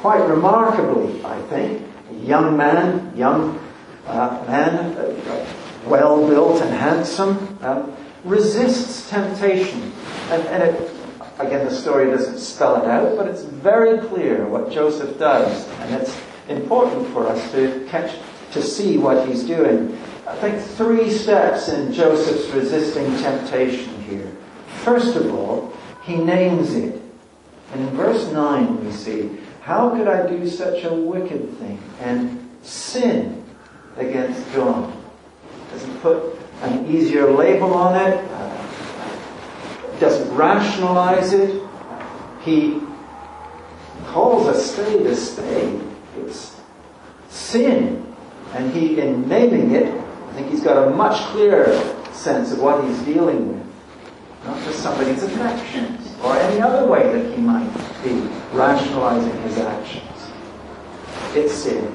quite 0.00 0.22
remarkably, 0.28 1.24
I 1.24 1.40
think, 1.48 1.82
young 2.12 2.58
man, 2.58 3.16
young 3.16 3.58
uh, 4.06 4.44
man, 4.46 4.94
uh, 4.98 5.46
well 5.86 6.28
built 6.28 6.60
and 6.60 6.74
handsome, 6.74 7.58
um, 7.62 7.96
resists 8.22 9.08
temptation. 9.08 9.94
And, 10.30 10.42
and 10.48 10.62
it, 10.62 10.90
again, 11.38 11.64
the 11.64 11.74
story 11.74 12.10
doesn't 12.10 12.38
spell 12.38 12.82
it 12.82 12.86
out, 12.86 13.16
but 13.16 13.26
it's 13.26 13.44
very 13.44 14.06
clear 14.06 14.46
what 14.46 14.70
Joseph 14.70 15.18
does. 15.18 15.66
And 15.80 15.94
it's 15.94 16.20
important 16.50 17.08
for 17.14 17.26
us 17.26 17.50
to 17.52 17.86
catch, 17.88 18.14
to 18.52 18.60
see 18.60 18.98
what 18.98 19.26
he's 19.26 19.42
doing. 19.42 19.98
I 20.26 20.36
think 20.36 20.60
three 20.62 21.10
steps 21.10 21.70
in 21.70 21.94
Joseph's 21.94 22.50
resisting 22.50 23.06
temptation 23.22 24.02
here. 24.02 24.36
First 24.84 25.16
of 25.16 25.32
all, 25.32 25.72
he 26.08 26.16
names 26.16 26.74
it. 26.74 27.00
And 27.72 27.86
in 27.86 27.90
verse 27.90 28.32
9 28.32 28.84
we 28.84 28.90
see, 28.90 29.30
How 29.60 29.90
could 29.90 30.08
I 30.08 30.26
do 30.26 30.48
such 30.48 30.84
a 30.84 30.92
wicked 30.92 31.56
thing 31.58 31.78
and 32.00 32.48
sin 32.62 33.44
against 33.98 34.40
God? 34.54 34.90
Doesn't 35.70 36.00
put 36.00 36.38
an 36.62 36.86
easier 36.86 37.30
label 37.30 37.74
on 37.74 37.94
it, 37.94 38.26
doesn't 40.00 40.34
rationalize 40.34 41.34
it. 41.34 41.62
He 42.40 42.80
calls 44.06 44.46
a 44.46 44.58
spade 44.58 45.04
a 45.06 45.14
spade. 45.14 45.78
It's 46.16 46.58
sin. 47.28 48.06
And 48.54 48.72
he, 48.72 48.98
in 48.98 49.28
naming 49.28 49.72
it, 49.72 49.92
I 49.92 50.32
think 50.32 50.50
he's 50.50 50.62
got 50.62 50.88
a 50.88 50.90
much 50.90 51.20
clearer 51.32 51.66
sense 52.12 52.50
of 52.50 52.60
what 52.60 52.82
he's 52.82 52.98
dealing 53.02 53.48
with 53.48 53.67
not 54.48 54.64
just 54.64 54.82
somebody's 54.82 55.22
affections 55.22 56.16
or 56.24 56.34
any 56.34 56.60
other 56.60 56.86
way 56.86 57.02
that 57.12 57.34
he 57.34 57.42
might 57.42 57.70
be 58.02 58.14
rationalizing 58.56 59.42
his 59.42 59.58
actions. 59.58 60.04
It's 61.34 61.52
sin. 61.52 61.94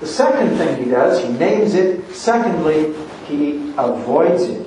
The 0.00 0.06
second 0.06 0.56
thing 0.56 0.82
he 0.82 0.90
does, 0.90 1.22
he 1.22 1.28
names 1.34 1.74
it. 1.74 2.10
Secondly, 2.14 2.94
he 3.26 3.74
avoids 3.76 4.44
it. 4.44 4.66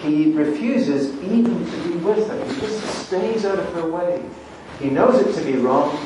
He 0.00 0.32
refuses 0.32 1.14
even 1.22 1.64
to 1.64 1.88
be 1.88 1.94
with 1.98 2.28
her. 2.28 2.44
He 2.44 2.60
just 2.60 3.06
stays 3.06 3.44
out 3.44 3.60
of 3.60 3.72
her 3.74 3.88
way. 3.88 4.20
He 4.80 4.90
knows 4.90 5.24
it 5.24 5.32
to 5.38 5.44
be 5.44 5.58
wrong. 5.58 5.96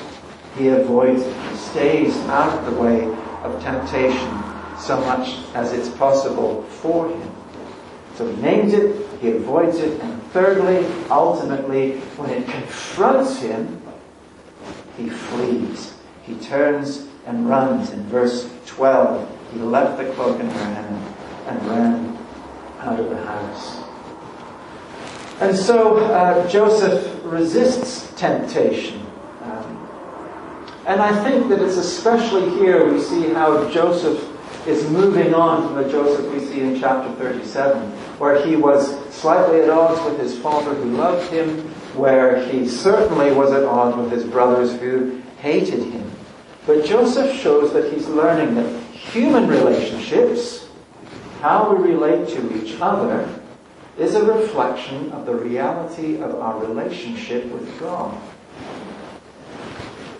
He 0.59 0.69
avoids 0.69 1.23
it. 1.23 1.51
He 1.51 1.57
stays 1.57 2.17
out 2.29 2.59
of 2.59 2.75
the 2.75 2.79
way 2.79 3.07
of 3.43 3.63
temptation 3.63 4.43
so 4.79 5.01
much 5.01 5.39
as 5.55 5.73
it's 5.73 5.89
possible 5.97 6.63
for 6.65 7.09
him. 7.09 7.35
So 8.17 8.31
he 8.31 8.41
names 8.43 8.75
it, 8.75 9.10
he 9.21 9.31
avoids 9.33 9.79
it, 9.79 10.01
and 10.01 10.23
thirdly, 10.33 10.87
ultimately, 11.11 11.99
when 12.17 12.31
it 12.31 12.49
confronts 12.49 13.39
him, 13.39 13.83
he 14.97 15.11
flees. 15.11 15.95
He 16.23 16.35
turns 16.37 17.07
and 17.27 17.49
runs. 17.49 17.91
In 17.91 18.03
verse 18.05 18.51
12, 18.67 19.53
he 19.53 19.59
left 19.61 19.99
the 19.99 20.11
cloak 20.13 20.41
in 20.41 20.49
her 20.49 20.65
hand 20.65 21.15
and 21.47 21.69
ran 21.69 22.19
out 22.79 22.99
of 22.99 23.11
the 23.11 23.23
house. 23.23 23.81
And 25.41 25.57
so 25.57 25.99
uh, 25.99 26.49
Joseph 26.49 27.21
resists 27.25 28.13
temptation. 28.15 29.01
Um, 29.43 29.89
and 30.87 31.01
I 31.01 31.25
think 31.25 31.49
that 31.49 31.61
it's 31.61 31.77
especially 31.77 32.51
here 32.59 32.91
we 32.93 33.01
see 33.01 33.31
how 33.31 33.69
Joseph 33.71 34.27
is 34.67 34.89
moving 34.91 35.35
on 35.35 35.67
from 35.67 35.83
the 35.83 35.91
Joseph 35.91 36.31
we 36.33 36.41
see 36.41 36.61
in 36.61 36.79
chapter 36.79 37.11
37, 37.15 37.91
where 38.19 38.47
he 38.47 38.57
was 38.57 39.00
slightly 39.11 39.61
at 39.61 39.71
odds 39.71 40.03
with 40.05 40.21
his 40.21 40.39
father 40.39 40.75
who 40.75 40.97
loved 40.97 41.31
him, 41.33 41.61
where 41.95 42.47
he 42.49 42.69
certainly 42.69 43.33
was 43.33 43.53
at 43.53 43.65
odds 43.65 43.97
with 43.97 44.11
his 44.11 44.25
brothers 44.25 44.79
who 44.81 45.21
hated 45.41 45.83
him. 45.83 46.11
But 46.67 46.85
Joseph 46.85 47.35
shows 47.37 47.73
that 47.73 47.93
he's 47.93 48.07
learning 48.09 48.55
that 48.55 48.83
human 48.93 49.49
relationships, 49.49 50.69
how 51.41 51.75
we 51.75 51.91
relate 51.91 52.29
to 52.29 52.63
each 52.63 52.81
other, 52.81 53.29
is 53.99 54.15
a 54.15 54.25
reflection 54.25 55.11
of 55.13 55.27
the 55.27 55.35
reality 55.35 56.21
of 56.23 56.35
our 56.37 56.59
relationship 56.65 57.45
with 57.47 57.81
God. 57.81 58.19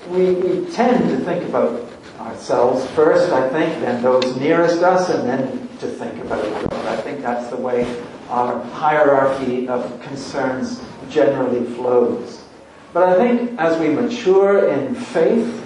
We, 0.09 0.33
we 0.33 0.71
tend 0.73 1.09
to 1.09 1.25
think 1.25 1.49
about 1.49 1.89
ourselves 2.19 2.87
first, 2.91 3.33
I 3.33 3.49
think, 3.49 3.81
then 3.81 4.03
those 4.03 4.37
nearest 4.37 4.83
us, 4.83 5.09
and 5.09 5.29
then 5.29 5.69
to 5.79 5.87
think 5.87 6.23
about 6.25 6.43
God. 6.43 6.87
I 6.87 6.97
think 7.01 7.23
that's 7.23 7.49
the 7.49 7.57
way 7.57 7.85
our 8.31 8.63
hierarchy 8.71 9.69
of 9.69 10.01
concerns 10.03 10.83
generally 11.11 11.67
flows. 11.75 12.45
But 12.93 13.09
I 13.09 13.17
think 13.17 13.59
as 13.61 13.79
we 13.79 13.89
mature 13.89 14.69
in 14.69 14.95
faith 14.95 15.57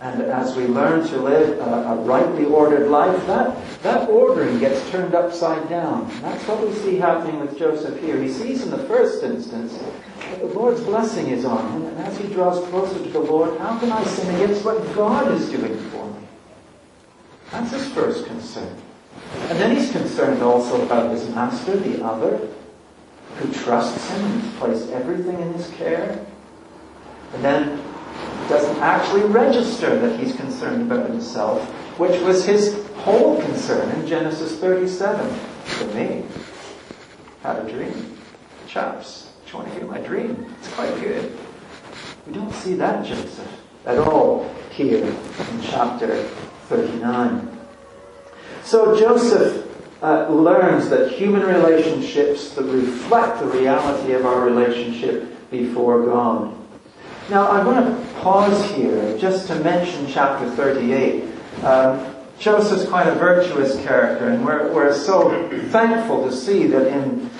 and 0.00 0.22
as 0.22 0.54
we 0.54 0.66
learn 0.66 1.06
to 1.08 1.16
live 1.20 1.58
a, 1.58 1.62
a, 1.62 1.96
rightly 1.96 2.44
ordered 2.44 2.88
life, 2.88 3.26
that, 3.26 3.56
that 3.82 4.08
ordering 4.08 4.60
gets 4.60 4.88
turned 4.90 5.12
upside 5.12 5.68
down. 5.68 6.08
That's 6.22 6.46
what 6.46 6.64
we 6.64 6.72
see 6.74 6.96
happening 6.96 7.40
with 7.40 7.58
Joseph 7.58 8.00
here. 8.00 8.20
He 8.22 8.28
sees 8.28 8.62
in 8.62 8.70
the 8.70 8.78
first 8.86 9.24
instance 9.24 9.76
that 9.76 10.38
the 10.38 10.46
Lord's 10.46 10.80
blessing 10.82 11.28
is 11.28 11.44
on 11.44 11.72
him, 11.72 11.86
and 11.86 11.98
as 11.98 12.16
he 12.16 12.28
draws 12.28 12.64
closer 12.68 13.02
to 13.02 13.10
the 13.10 13.18
Lord, 13.18 13.58
how 13.58 13.76
can 13.80 13.90
I 13.90 14.04
sin 14.04 14.32
against 14.36 14.64
what 14.64 14.80
God 14.94 15.32
is 15.32 15.50
doing 15.50 15.76
for 15.90 16.06
me? 16.06 16.20
That's 17.50 17.72
his 17.72 17.88
first 17.88 18.24
concern. 18.26 18.76
And 19.48 19.58
then 19.58 19.74
he's 19.74 19.90
concerned 19.90 20.42
also 20.42 20.84
about 20.84 21.10
his 21.10 21.26
master, 21.30 21.74
the 21.76 22.04
other, 22.04 22.48
who 23.36 23.52
trusts 23.52 24.10
him 24.10 24.24
and 24.24 24.42
has 24.42 24.54
placed 24.58 24.90
everything 24.90 25.40
in 25.40 25.54
his 25.54 25.68
care. 25.70 26.26
And 27.32 27.44
then 27.44 27.82
doesn't 28.48 28.78
actually 28.78 29.22
register 29.22 29.98
that 29.98 30.18
he's 30.18 30.34
concerned 30.36 30.90
about 30.90 31.08
himself, 31.08 31.62
which 31.98 32.20
was 32.22 32.44
his 32.44 32.86
whole 32.96 33.40
concern 33.42 33.90
in 33.98 34.06
Genesis 34.06 34.58
37. 34.58 35.34
For 35.64 35.84
me, 35.94 36.24
had 37.42 37.56
a 37.56 37.70
dream. 37.70 38.18
Chaps, 38.66 39.32
do 39.46 39.52
you 39.52 39.58
want 39.58 39.72
to 39.72 39.78
hear 39.78 39.88
my 39.88 40.00
dream? 40.00 40.54
It's 40.58 40.72
quite 40.74 40.94
good. 41.00 41.38
We 42.26 42.34
don't 42.34 42.52
see 42.52 42.74
that 42.74 43.04
Joseph 43.04 43.60
at 43.86 43.98
all 43.98 44.54
here 44.70 45.04
in 45.06 45.62
chapter 45.62 46.24
39. 46.68 47.57
So 48.68 48.94
Joseph 49.00 49.66
uh, 50.02 50.28
learns 50.28 50.90
that 50.90 51.10
human 51.10 51.40
relationships 51.40 52.50
that 52.50 52.64
reflect 52.64 53.40
the 53.40 53.46
reality 53.46 54.12
of 54.12 54.26
our 54.26 54.44
relationship 54.44 55.50
before 55.50 56.04
God. 56.04 56.54
Now, 57.30 57.48
I 57.48 57.64
want 57.64 57.86
to 57.86 58.14
pause 58.20 58.70
here 58.72 59.16
just 59.16 59.46
to 59.46 59.54
mention 59.60 60.06
chapter 60.06 60.50
38. 60.50 61.24
Um, 61.64 62.14
Joseph's 62.38 62.84
quite 62.84 63.06
a 63.06 63.14
virtuous 63.14 63.74
character, 63.86 64.28
and 64.28 64.44
we're, 64.44 64.70
we're 64.74 64.94
so 64.94 65.48
thankful 65.70 66.28
to 66.28 66.36
see 66.36 66.66
that 66.66 66.88
in 66.88 67.30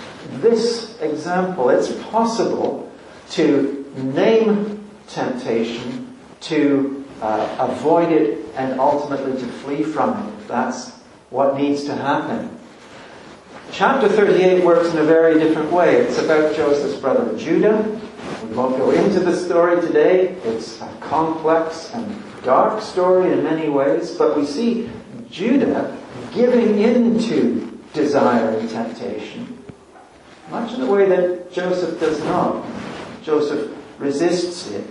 this 0.40 0.98
example, 1.02 1.68
it's 1.68 1.92
possible 2.04 2.90
to 3.32 3.84
name 3.98 4.82
temptation, 5.08 6.16
to 6.40 7.04
uh, 7.20 7.68
avoid 7.70 8.12
it, 8.12 8.46
and 8.54 8.80
ultimately 8.80 9.38
to 9.38 9.46
flee 9.46 9.82
from 9.82 10.26
it. 10.26 10.48
That's 10.48 10.97
what 11.30 11.56
needs 11.56 11.84
to 11.84 11.94
happen. 11.94 12.56
Chapter 13.70 14.08
38 14.08 14.64
works 14.64 14.90
in 14.92 14.98
a 14.98 15.04
very 15.04 15.38
different 15.38 15.70
way. 15.70 15.96
It's 15.96 16.18
about 16.18 16.56
Joseph's 16.56 16.98
brother 16.98 17.36
Judah. 17.38 17.82
We 18.44 18.54
won't 18.54 18.78
go 18.78 18.90
into 18.90 19.20
the 19.20 19.36
story 19.36 19.80
today. 19.80 20.28
It's 20.44 20.80
a 20.80 20.88
complex 21.00 21.90
and 21.92 22.22
dark 22.42 22.82
story 22.82 23.32
in 23.32 23.44
many 23.44 23.68
ways, 23.68 24.16
but 24.16 24.36
we 24.36 24.46
see 24.46 24.88
Judah 25.30 25.96
giving 26.32 26.78
in 26.78 27.18
to 27.24 27.78
desire 27.92 28.58
and 28.58 28.68
temptation, 28.70 29.62
much 30.50 30.72
in 30.72 30.80
the 30.80 30.86
way 30.86 31.06
that 31.08 31.52
Joseph 31.52 32.00
does 32.00 32.22
not. 32.24 32.64
Joseph 33.22 33.70
resists 33.98 34.70
it. 34.70 34.86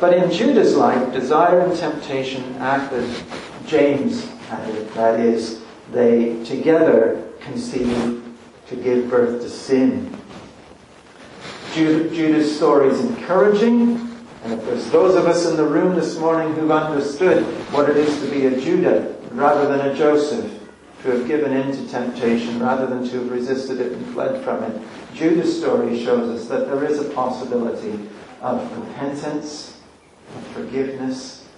But 0.00 0.14
in 0.14 0.30
Judah's 0.30 0.74
life, 0.74 1.12
desire 1.12 1.60
and 1.60 1.78
temptation 1.78 2.56
act 2.56 2.92
as 2.92 3.22
James 3.66 4.28
had 4.48 4.68
it. 4.68 4.92
That 4.94 5.20
is, 5.20 5.61
they 5.92 6.42
together 6.44 7.22
conceive 7.40 8.22
to 8.68 8.76
give 8.76 9.10
birth 9.10 9.42
to 9.42 9.48
sin. 9.48 10.16
Judah's 11.74 12.54
story 12.54 12.88
is 12.88 13.00
encouraging, 13.00 13.96
and 14.44 14.52
if 14.52 14.64
there's 14.64 14.90
those 14.90 15.14
of 15.14 15.26
us 15.26 15.46
in 15.46 15.56
the 15.56 15.64
room 15.64 15.94
this 15.94 16.18
morning 16.18 16.54
who've 16.54 16.70
understood 16.70 17.44
what 17.72 17.88
it 17.88 17.96
is 17.96 18.20
to 18.20 18.30
be 18.30 18.46
a 18.46 18.60
Judah 18.60 19.14
rather 19.30 19.66
than 19.66 19.88
a 19.88 19.94
Joseph, 19.94 20.50
to 21.02 21.10
have 21.10 21.26
given 21.26 21.52
in 21.52 21.72
to 21.72 21.88
temptation 21.88 22.60
rather 22.60 22.86
than 22.86 23.08
to 23.08 23.18
have 23.18 23.30
resisted 23.30 23.80
it 23.80 23.92
and 23.92 24.06
fled 24.12 24.42
from 24.44 24.62
it, 24.62 24.82
Judah's 25.14 25.58
story 25.58 26.02
shows 26.04 26.40
us 26.40 26.48
that 26.48 26.66
there 26.68 26.84
is 26.84 27.00
a 27.00 27.10
possibility 27.10 27.98
of 28.40 28.78
repentance, 28.78 29.80
of 30.36 30.46
forgiveness, 30.48 31.48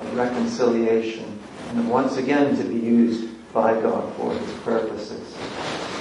of 0.00 0.16
reconciliation, 0.16 1.38
and 1.70 1.88
once 1.88 2.16
again 2.16 2.56
to 2.56 2.64
be 2.64 2.76
used 2.76 3.33
by 3.54 3.80
God 3.80 4.12
for 4.16 4.34
his 4.34 4.52
purposes. 4.58 5.34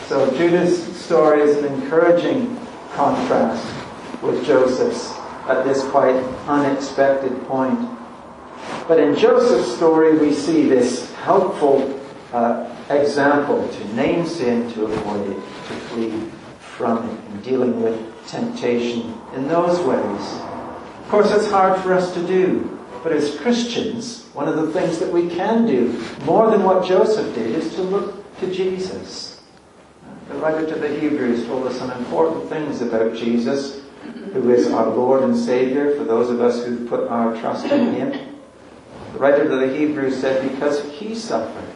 So 0.08 0.30
Judah's 0.36 0.84
story 0.98 1.42
is 1.42 1.58
an 1.58 1.72
encouraging 1.72 2.60
contrast 2.94 3.63
with 4.24 4.46
Joseph's 4.46 5.13
at 5.48 5.63
this 5.63 5.84
quite 5.89 6.16
unexpected 6.48 7.39
point. 7.46 7.80
But 8.88 9.00
in 9.00 9.16
Joseph's 9.16 9.76
story, 9.76 10.18
we 10.18 10.34
see 10.34 10.68
this 10.68 11.12
helpful 11.16 12.00
uh, 12.34 12.74
example 12.89 13.68
to 13.68 13.94
name 13.94 14.26
sin, 14.26 14.72
to 14.74 14.86
avoid 14.86 15.30
it, 15.30 15.36
to 15.36 15.74
flee 15.89 16.32
from 16.60 17.10
it, 17.10 17.20
and 17.30 17.44
dealing 17.44 17.82
with 17.82 18.28
temptation 18.28 19.13
in 19.36 19.48
those 19.48 19.80
ways. 19.80 20.42
Of 21.04 21.08
course, 21.10 21.32
it's 21.32 21.50
hard 21.50 21.80
for 21.82 21.94
us 21.94 22.13
to 22.13 22.26
do. 22.26 22.83
But 23.04 23.12
as 23.12 23.38
Christians, 23.38 24.24
one 24.34 24.48
of 24.48 24.56
the 24.56 24.72
things 24.72 24.98
that 25.00 25.12
we 25.12 25.28
can 25.30 25.68
do, 25.68 26.02
more 26.24 26.50
than 26.50 26.63
what 26.63 26.86
Joseph 26.86 27.36
did, 27.36 27.52
is 27.52 27.76
to 27.76 27.84
look 27.84 28.39
to 28.39 28.52
Jesus. 28.52 29.42
The 30.30 30.36
writer 30.36 30.66
to 30.66 30.76
the 30.76 30.88
Hebrews 30.88 31.46
told 31.46 31.68
us 31.68 31.78
some 31.78 31.92
important 31.92 32.48
things 32.48 32.82
about 32.82 33.13
Jesus, 33.13 33.82
who 34.32 34.50
is 34.52 34.72
our 34.72 34.88
Lord 34.88 35.24
and 35.24 35.36
Savior 35.36 35.98
for 35.98 36.06
those 36.06 36.30
of 36.30 36.39
us 36.42 36.66
who 36.66 36.88
put 36.88 37.10
our 37.10 37.38
trust 37.42 37.66
in 37.66 37.94
Him. 37.94 38.39
The 39.13 39.20
writer 39.20 39.50
to 39.50 39.56
the 39.58 39.78
Hebrews 39.78 40.18
said, 40.20 40.50
because 40.50 40.82
He 40.94 41.13
suffered 41.13 41.70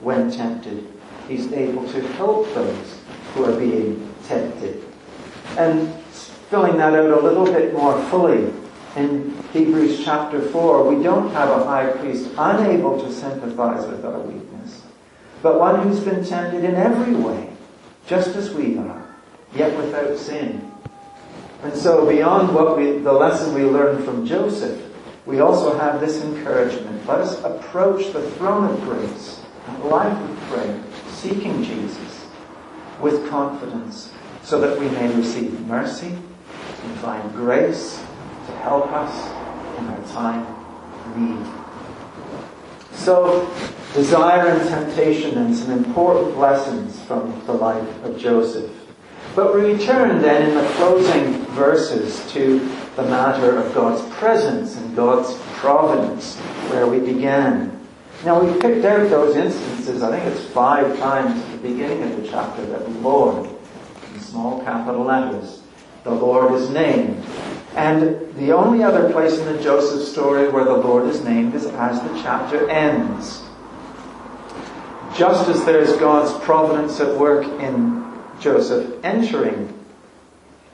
when 0.00 0.30
tempted, 0.30 0.86
He's 1.28 1.52
able 1.52 1.86
to 1.92 2.00
help 2.14 2.52
those 2.54 2.98
who 3.34 3.44
are 3.44 3.56
being 3.58 4.12
tempted. 4.24 4.82
And 5.58 5.94
filling 6.48 6.78
that 6.78 6.94
out 6.94 7.10
a 7.10 7.20
little 7.20 7.44
bit 7.44 7.72
more 7.74 8.02
fully, 8.06 8.52
in 8.96 9.36
Hebrews 9.52 10.04
chapter 10.04 10.40
4, 10.40 10.94
we 10.94 11.02
don't 11.02 11.32
have 11.32 11.50
a 11.50 11.64
high 11.64 11.90
priest 11.92 12.30
unable 12.36 13.00
to 13.00 13.12
sympathize 13.12 13.86
with 13.86 14.04
our 14.04 14.18
weakness, 14.20 14.82
but 15.42 15.58
one 15.58 15.80
who's 15.82 16.00
been 16.00 16.24
tempted 16.24 16.64
in 16.64 16.74
every 16.74 17.14
way, 17.14 17.50
just 18.06 18.34
as 18.36 18.52
we 18.52 18.78
are, 18.78 19.14
yet 19.54 19.76
without 19.76 20.18
sin. 20.18 20.70
And 21.62 21.74
so 21.74 22.08
beyond 22.08 22.54
what 22.54 22.76
we, 22.76 22.98
the 22.98 23.12
lesson 23.12 23.54
we 23.54 23.62
learned 23.62 24.04
from 24.04 24.26
Joseph, 24.26 24.82
we 25.26 25.40
also 25.40 25.78
have 25.78 26.00
this 26.00 26.22
encouragement. 26.24 27.06
Let 27.06 27.20
us 27.20 27.42
approach 27.44 28.12
the 28.12 28.28
throne 28.32 28.72
of 28.72 28.80
grace 28.82 29.40
and 29.68 29.84
life 29.84 30.18
of 30.18 30.36
prayer, 30.48 30.82
seeking 31.08 31.62
Jesus 31.62 32.26
with 33.00 33.28
confidence, 33.28 34.12
so 34.42 34.60
that 34.60 34.78
we 34.80 34.88
may 34.88 35.14
receive 35.14 35.60
mercy 35.66 36.08
and 36.08 36.98
find 36.98 37.32
grace 37.32 38.02
to 38.46 38.52
help 38.58 38.86
us 38.92 39.26
in 39.78 39.86
our 39.86 40.02
time 40.12 40.46
of 40.46 41.16
need. 41.16 41.60
So, 42.92 43.50
desire 43.94 44.48
and 44.48 44.68
temptation 44.68 45.38
and 45.38 45.54
some 45.56 45.70
important 45.70 46.38
lessons 46.38 47.00
from 47.04 47.42
the 47.46 47.52
life 47.52 48.04
of 48.04 48.18
Joseph. 48.18 48.70
But 49.34 49.54
we 49.54 49.72
return 49.72 50.20
then 50.20 50.50
in 50.50 50.54
the 50.56 50.68
closing 50.72 51.34
verses 51.54 52.30
to 52.32 52.58
the 52.96 53.02
matter 53.04 53.58
of 53.58 53.72
God's 53.74 54.02
presence 54.16 54.76
and 54.76 54.94
God's 54.96 55.34
providence, 55.54 56.36
where 56.70 56.86
we 56.86 56.98
began. 56.98 57.78
Now 58.24 58.42
we 58.42 58.60
picked 58.60 58.84
out 58.84 59.08
those 59.08 59.36
instances, 59.36 60.02
I 60.02 60.18
think 60.18 60.36
it's 60.36 60.44
five 60.46 60.98
times 60.98 61.40
at 61.42 61.52
the 61.52 61.68
beginning 61.68 62.02
of 62.02 62.20
the 62.20 62.28
chapter 62.28 62.66
that 62.66 62.84
the 62.84 63.00
Lord, 63.00 63.48
in 64.12 64.20
small 64.20 64.62
capital 64.62 65.04
letters, 65.04 65.62
the 66.04 66.10
Lord 66.10 66.52
is 66.54 66.68
named. 66.70 67.22
And 67.76 68.34
the 68.34 68.52
only 68.52 68.82
other 68.82 69.12
place 69.12 69.38
in 69.38 69.46
the 69.46 69.62
Joseph 69.62 70.06
story 70.08 70.48
where 70.48 70.64
the 70.64 70.76
Lord 70.76 71.06
is 71.06 71.22
named 71.22 71.54
is 71.54 71.66
as 71.66 72.00
the 72.02 72.20
chapter 72.22 72.68
ends. 72.68 73.42
Just 75.14 75.48
as 75.48 75.64
there's 75.64 75.96
God's 75.96 76.32
providence 76.44 77.00
at 77.00 77.16
work 77.16 77.44
in 77.60 78.04
Joseph 78.40 79.04
entering 79.04 79.72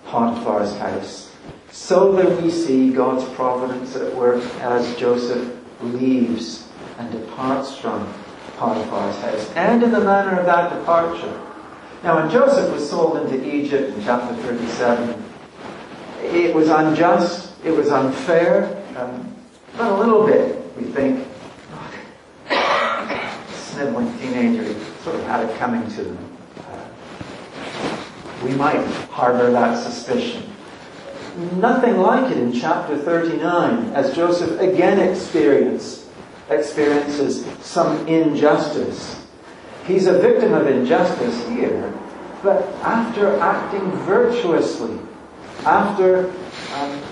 Potiphar's 0.07 0.77
house, 0.79 1.33
so 1.71 2.13
that 2.13 2.41
we 2.41 2.51
see 2.51 2.93
God's 2.93 3.25
providence 3.35 3.97
at 3.97 4.15
work 4.15 4.43
as 4.61 4.97
Joseph 4.97 5.55
leaves 5.83 6.69
and 6.99 7.11
departs 7.13 7.77
from 7.77 8.13
Potiphar's 8.57 9.17
house, 9.17 9.51
and 9.53 9.83
in 9.83 9.91
the 9.91 10.01
manner 10.01 10.39
of 10.39 10.47
that 10.47 10.79
departure. 10.79 11.41
Now, 12.03 12.21
when 12.21 12.31
Joseph 12.31 12.73
was 12.73 12.89
sold 12.89 13.17
into 13.19 13.45
Egypt 13.45 13.95
in 13.95 14.05
chapter 14.05 14.35
37, 14.37 15.26
it 16.23 16.55
was 16.55 16.69
unjust, 16.69 17.53
it 17.65 17.71
was 17.71 17.89
unfair, 17.89 18.83
um, 18.97 19.35
but 19.77 19.93
a 19.93 19.95
little 19.97 20.27
bit, 20.27 20.77
we 20.77 20.85
think, 20.85 21.27
sniveling 23.77 24.19
teenager 24.19 24.75
sort 25.03 25.17
of 25.17 25.23
had 25.25 25.49
it 25.49 25.59
coming 25.59 25.87
to 25.91 26.03
them. 26.03 26.19
Uh, 26.59 26.89
we 28.43 28.53
might 28.53 28.83
harbor 29.11 29.51
that 29.51 29.83
suspicion. 29.83 30.43
Nothing 31.57 31.99
like 31.99 32.33
it 32.33 32.39
in 32.39 32.53
chapter 32.53 32.97
39, 32.97 33.93
as 33.93 34.15
Joseph 34.15 34.59
again 34.59 34.99
experience, 34.99 36.09
experiences 36.49 37.45
some 37.61 38.07
injustice. 38.09 39.27
He's 39.87 40.07
a 40.07 40.19
victim 40.19 40.55
of 40.55 40.67
injustice 40.67 41.47
here, 41.49 41.93
but 42.43 42.63
after 42.83 43.39
acting 43.39 43.91
virtuously, 44.07 44.99
after 45.65 46.33
um, 46.75 47.03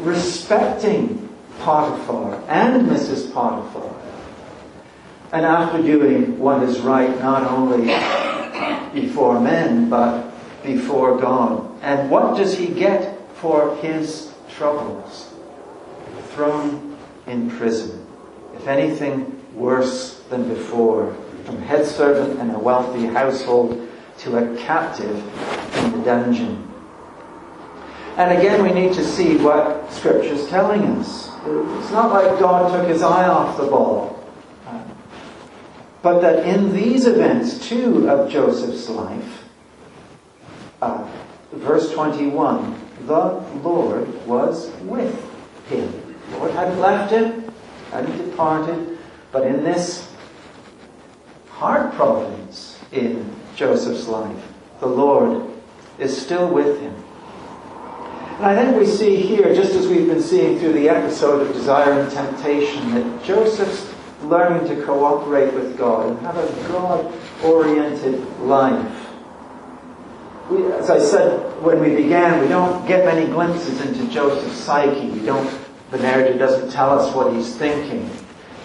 respecting 0.00 1.28
Potiphar 1.60 2.42
and 2.48 2.86
Mrs. 2.86 3.32
Potiphar, 3.32 3.92
and 5.32 5.44
after 5.44 5.82
doing 5.82 6.38
what 6.38 6.62
is 6.62 6.80
right 6.80 7.18
not 7.18 7.42
only 7.50 7.86
before 8.92 9.40
men, 9.40 9.88
but 9.90 10.32
before 10.62 11.18
God. 11.18 11.70
And 11.82 12.10
what 12.10 12.36
does 12.36 12.56
he 12.56 12.68
get 12.68 13.18
for 13.36 13.76
his 13.76 14.32
troubles? 14.56 15.32
Thrown 16.30 16.96
in 17.26 17.50
prison. 17.50 18.06
If 18.54 18.66
anything, 18.66 19.42
worse 19.54 20.20
than 20.30 20.48
before. 20.48 21.14
From 21.44 21.62
head 21.62 21.86
servant 21.86 22.40
in 22.40 22.50
a 22.50 22.58
wealthy 22.58 23.06
household 23.06 23.88
to 24.18 24.36
a 24.38 24.56
captive 24.56 25.16
in 25.78 25.92
the 25.92 26.04
dungeon. 26.04 26.72
And 28.16 28.38
again, 28.38 28.62
we 28.62 28.72
need 28.72 28.94
to 28.94 29.04
see 29.04 29.36
what 29.36 29.92
Scripture 29.92 30.32
is 30.32 30.48
telling 30.48 30.82
us. 30.82 31.28
It's 31.44 31.92
not 31.92 32.12
like 32.12 32.38
God 32.40 32.72
took 32.72 32.88
his 32.88 33.02
eye 33.02 33.28
off 33.28 33.58
the 33.58 33.66
ball. 33.66 34.24
But 36.00 36.20
that 36.20 36.46
in 36.46 36.72
these 36.72 37.06
events, 37.06 37.68
too, 37.68 38.08
of 38.08 38.30
Joseph's 38.30 38.88
life, 38.88 39.44
uh, 40.80 41.06
verse 41.52 41.92
21, 41.92 42.80
the 43.06 43.42
Lord 43.62 44.26
was 44.26 44.70
with 44.82 45.14
him. 45.68 45.92
The 46.30 46.38
Lord 46.38 46.52
hadn't 46.52 46.80
left 46.80 47.12
him, 47.12 47.52
hadn't 47.90 48.16
departed, 48.16 48.98
but 49.30 49.46
in 49.46 49.62
this 49.62 50.10
hard 51.50 51.92
providence 51.94 52.78
in 52.92 53.30
Joseph's 53.56 54.08
life, 54.08 54.52
the 54.80 54.86
Lord 54.86 55.50
is 55.98 56.16
still 56.16 56.48
with 56.48 56.80
him. 56.80 56.94
And 58.36 58.44
I 58.44 58.54
think 58.54 58.76
we 58.76 58.84
see 58.84 59.16
here, 59.16 59.54
just 59.54 59.72
as 59.72 59.88
we've 59.88 60.06
been 60.06 60.20
seeing 60.20 60.58
through 60.58 60.74
the 60.74 60.90
episode 60.90 61.46
of 61.46 61.54
desire 61.54 62.00
and 62.00 62.12
temptation, 62.12 62.94
that 62.94 63.24
Joseph's 63.24 63.90
learning 64.24 64.68
to 64.68 64.84
cooperate 64.84 65.54
with 65.54 65.78
God 65.78 66.10
and 66.10 66.18
have 66.20 66.36
a 66.36 66.68
God 66.68 67.10
oriented 67.42 68.20
life. 68.40 69.08
We, 70.50 70.70
as 70.72 70.90
I 70.90 70.98
said 70.98 71.62
when 71.62 71.80
we 71.80 71.96
began, 71.96 72.42
we 72.42 72.48
don't 72.48 72.86
get 72.86 73.06
many 73.06 73.24
glimpses 73.24 73.80
into 73.80 74.06
Joseph's 74.12 74.58
psyche. 74.58 75.08
We 75.08 75.24
don't, 75.24 75.58
the 75.90 75.98
narrative 75.98 76.38
doesn't 76.38 76.70
tell 76.70 76.90
us 76.90 77.14
what 77.14 77.32
he's 77.32 77.56
thinking. 77.56 78.10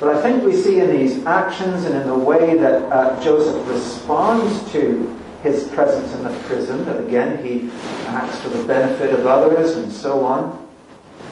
But 0.02 0.18
I 0.18 0.22
think 0.22 0.44
we 0.44 0.52
see 0.54 0.82
in 0.82 0.90
these 0.90 1.26
actions 1.26 1.86
and 1.86 1.96
in 1.96 2.08
the 2.08 2.18
way 2.18 2.58
that 2.58 2.92
uh, 2.92 3.24
Joseph 3.24 3.66
responds 3.70 4.70
to 4.74 5.18
his 5.44 5.68
presence 5.70 6.14
in 6.14 6.24
the 6.24 6.38
prison, 6.42 6.86
that 6.86 7.00
again 7.00 7.44
he 7.44 7.70
acts 8.08 8.40
for 8.42 8.50
the 8.50 8.64
benefit 8.64 9.14
of 9.14 9.26
others 9.26 9.76
and 9.76 9.92
so 9.92 10.24
on. 10.24 10.68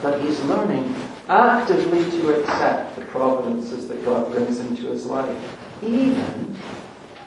But 0.02 0.20
he's 0.20 0.40
learning 0.44 0.94
actively 1.28 2.04
to 2.10 2.40
accept 2.40 2.96
the 2.96 3.04
providences 3.06 3.86
that 3.88 4.04
God 4.04 4.32
brings 4.32 4.58
into 4.58 4.86
his 4.86 5.06
life. 5.06 5.58
Even 5.82 6.56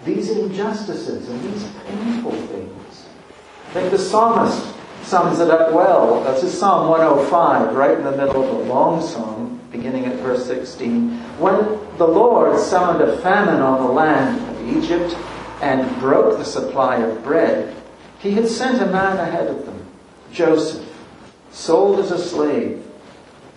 these 0.05 0.29
injustices 0.29 1.29
and 1.29 1.41
these 1.43 1.63
painful 1.85 2.31
things. 2.31 3.05
I 3.69 3.73
think 3.73 3.91
the 3.91 3.97
psalmist 3.97 4.75
sums 5.03 5.39
it 5.39 5.49
up 5.49 5.73
well. 5.73 6.23
That's 6.23 6.43
is 6.43 6.57
Psalm 6.57 6.89
105, 6.89 7.75
right 7.75 7.97
in 7.97 8.03
the 8.03 8.11
middle 8.11 8.43
of 8.43 8.49
a 8.49 8.69
long 8.69 9.01
song, 9.01 9.59
beginning 9.71 10.05
at 10.05 10.17
verse 10.17 10.45
16. 10.45 11.11
When 11.39 11.55
the 11.97 12.07
Lord 12.07 12.59
summoned 12.59 13.01
a 13.01 13.17
famine 13.17 13.61
on 13.61 13.85
the 13.85 13.91
land 13.91 14.41
of 14.49 14.77
Egypt, 14.77 15.15
and 15.63 15.97
broke 16.01 16.37
the 16.37 16.43
supply 16.43 16.97
of 16.97 17.23
bread, 17.23 17.73
he 18.19 18.31
had 18.31 18.49
sent 18.49 18.81
a 18.81 18.85
man 18.85 19.17
ahead 19.17 19.47
of 19.47 19.65
them, 19.65 19.85
Joseph, 20.29 20.85
sold 21.51 21.99
as 21.99 22.11
a 22.11 22.17
slave. 22.17 22.85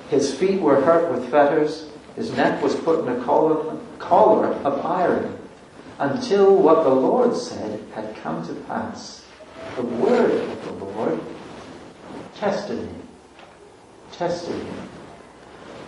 His 0.08 0.32
feet 0.32 0.60
were 0.60 0.80
hurt 0.80 1.10
with 1.10 1.28
fetters, 1.32 1.88
his 2.14 2.30
neck 2.36 2.62
was 2.62 2.76
put 2.76 3.00
in 3.00 3.08
a 3.08 3.24
collar, 3.24 4.52
of 4.62 4.86
iron, 4.86 5.36
until 5.98 6.56
what 6.56 6.84
the 6.84 6.94
Lord 6.94 7.36
said 7.36 7.80
had 7.92 8.14
come 8.22 8.46
to 8.46 8.54
pass. 8.62 9.24
The 9.74 9.82
word 9.82 10.30
of 10.48 10.78
the 10.78 10.84
Lord 10.84 11.20
tested 12.36 12.78
him. 12.78 13.02
Tested 14.12 14.54
him. 14.54 14.88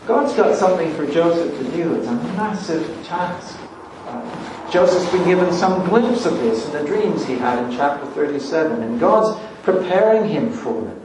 God's 0.07 0.35
got 0.35 0.57
something 0.57 0.93
for 0.95 1.07
Joseph 1.07 1.57
to 1.59 1.77
do. 1.77 1.95
It's 1.95 2.09
a 2.09 2.13
massive 2.13 3.07
task. 3.07 3.57
Uh, 4.07 4.58
Joseph's 4.71 5.11
been 5.11 5.25
given 5.25 5.51
some 5.53 5.89
glimpse 5.89 6.27
of 6.27 6.39
this 6.41 6.67
in 6.67 6.73
the 6.73 6.85
dreams 6.85 7.25
he 7.25 7.37
had 7.37 7.65
in 7.65 7.75
chapter 7.75 8.05
37, 8.07 8.83
and 8.83 9.01
God's 9.01 9.41
preparing 9.63 10.29
him 10.29 10.53
for 10.53 10.87
it. 10.89 10.99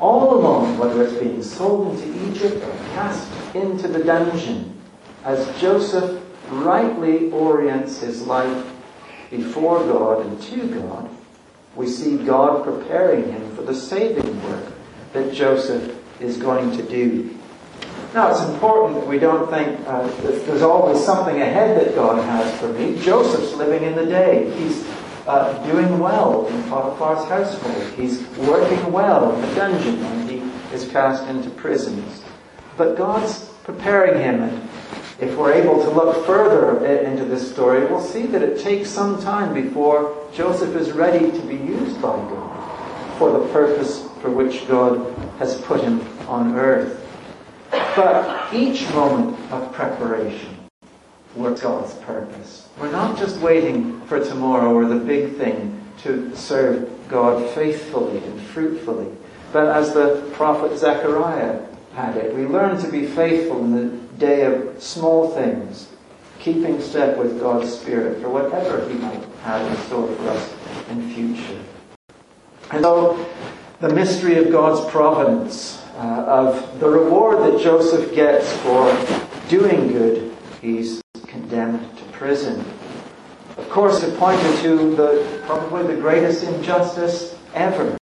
All 0.00 0.34
along, 0.34 0.76
whether 0.78 1.04
it's 1.04 1.14
being 1.14 1.42
sold 1.42 1.96
into 1.96 2.30
Egypt 2.30 2.64
or 2.64 2.72
cast 2.94 3.28
into 3.54 3.86
the 3.86 4.02
dungeon, 4.02 4.76
as 5.24 5.60
Joseph 5.60 6.20
rightly 6.50 7.30
orients 7.30 8.00
his 8.00 8.26
life 8.26 8.66
before 9.30 9.78
God 9.80 10.26
and 10.26 10.42
to 10.42 10.80
God, 10.80 11.08
we 11.76 11.86
see 11.86 12.16
God 12.16 12.64
preparing 12.64 13.30
him 13.30 13.54
for 13.54 13.62
the 13.62 13.74
saving 13.74 14.42
work 14.42 14.72
that 15.12 15.32
Joseph 15.32 15.96
is 16.20 16.36
going 16.36 16.76
to 16.76 16.82
do 16.82 17.36
now, 18.16 18.30
it's 18.30 18.40
important 18.40 18.98
that 18.98 19.06
we 19.06 19.18
don't 19.18 19.50
think 19.50 19.78
uh, 19.86 20.08
there's 20.22 20.62
always 20.62 21.04
something 21.04 21.38
ahead 21.38 21.78
that 21.78 21.94
God 21.94 22.24
has 22.24 22.58
for 22.58 22.72
me. 22.72 22.98
Joseph's 23.02 23.52
living 23.52 23.82
in 23.82 23.94
the 23.94 24.06
day. 24.06 24.50
He's 24.58 24.88
uh, 25.26 25.62
doing 25.70 25.98
well 25.98 26.46
in 26.46 26.62
Potiphar's 26.62 27.28
household. 27.28 27.92
He's 27.92 28.26
working 28.38 28.90
well 28.90 29.34
in 29.34 29.42
the 29.42 29.54
dungeon 29.54 30.02
when 30.02 30.28
he 30.28 30.74
is 30.74 30.90
cast 30.90 31.28
into 31.28 31.50
prisons. 31.50 32.24
But 32.78 32.96
God's 32.96 33.50
preparing 33.64 34.18
him, 34.18 34.44
and 34.44 34.66
if 35.20 35.36
we're 35.36 35.52
able 35.52 35.82
to 35.82 35.90
look 35.90 36.24
further 36.24 36.86
into 36.86 37.26
this 37.26 37.52
story, 37.52 37.84
we'll 37.84 38.00
see 38.00 38.24
that 38.28 38.40
it 38.40 38.60
takes 38.60 38.88
some 38.88 39.20
time 39.20 39.52
before 39.52 40.26
Joseph 40.32 40.74
is 40.74 40.92
ready 40.92 41.30
to 41.30 41.46
be 41.46 41.56
used 41.56 42.00
by 42.00 42.16
God 42.16 43.18
for 43.18 43.30
the 43.30 43.46
purpose 43.48 44.08
for 44.22 44.30
which 44.30 44.66
God 44.66 45.14
has 45.38 45.60
put 45.60 45.82
him 45.82 46.00
on 46.26 46.56
earth. 46.56 47.02
But 47.70 48.52
each 48.52 48.88
moment 48.90 49.38
of 49.50 49.72
preparation 49.72 50.56
works 51.34 51.60
God's 51.60 51.94
purpose. 51.94 52.68
We're 52.80 52.90
not 52.90 53.18
just 53.18 53.38
waiting 53.40 54.00
for 54.02 54.22
tomorrow 54.22 54.74
or 54.74 54.86
the 54.86 54.96
big 54.96 55.36
thing 55.36 55.80
to 56.02 56.34
serve 56.36 56.90
God 57.08 57.48
faithfully 57.54 58.18
and 58.18 58.40
fruitfully. 58.40 59.08
But 59.52 59.68
as 59.68 59.94
the 59.94 60.28
prophet 60.34 60.76
Zechariah 60.78 61.60
had 61.94 62.16
it, 62.16 62.34
we 62.34 62.46
learn 62.46 62.78
to 62.82 62.88
be 62.90 63.06
faithful 63.06 63.64
in 63.64 63.72
the 63.72 63.96
day 64.18 64.42
of 64.44 64.82
small 64.82 65.30
things, 65.30 65.88
keeping 66.38 66.80
step 66.80 67.16
with 67.16 67.40
God's 67.40 67.72
Spirit 67.72 68.20
for 68.20 68.28
whatever 68.28 68.86
He 68.88 68.94
might 68.98 69.22
have 69.42 69.66
in 69.70 69.76
store 69.84 70.08
for 70.14 70.28
us 70.28 70.54
in 70.90 71.10
future. 71.10 71.60
And 72.70 72.82
so, 72.82 73.26
the 73.80 73.90
mystery 73.90 74.36
of 74.36 74.50
God's 74.50 74.90
providence 74.90 75.82
uh, 75.96 76.24
of 76.26 76.80
the 76.80 76.88
reward 76.88 77.38
that 77.38 77.62
Joseph 77.62 78.14
gets 78.14 78.52
for 78.58 78.86
doing 79.48 79.88
good, 79.88 80.36
he's 80.60 81.02
condemned 81.26 81.96
to 81.96 82.04
prison. 82.12 82.64
Of 83.56 83.68
course, 83.70 84.02
it 84.02 84.18
pointed 84.18 84.60
to 84.62 84.94
the, 84.94 85.42
probably 85.46 85.94
the 85.94 86.00
greatest 86.00 86.44
injustice 86.44 87.38
ever. 87.54 87.96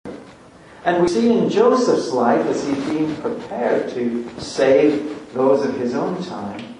And 0.84 1.02
we 1.02 1.08
see 1.08 1.36
in 1.36 1.50
Joseph's 1.50 2.10
life, 2.12 2.46
as 2.46 2.66
he's 2.66 2.84
being 2.86 3.14
prepared 3.16 3.90
to 3.90 4.28
save 4.38 5.32
those 5.34 5.64
of 5.66 5.74
his 5.76 5.94
own 5.94 6.22
time, 6.24 6.76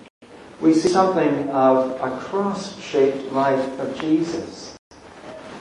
we 0.61 0.75
see 0.75 0.89
something 0.89 1.49
of 1.51 2.01
a 2.01 2.19
cross-shaped 2.21 3.33
life 3.33 3.79
of 3.81 3.99
Jesus. 4.01 4.77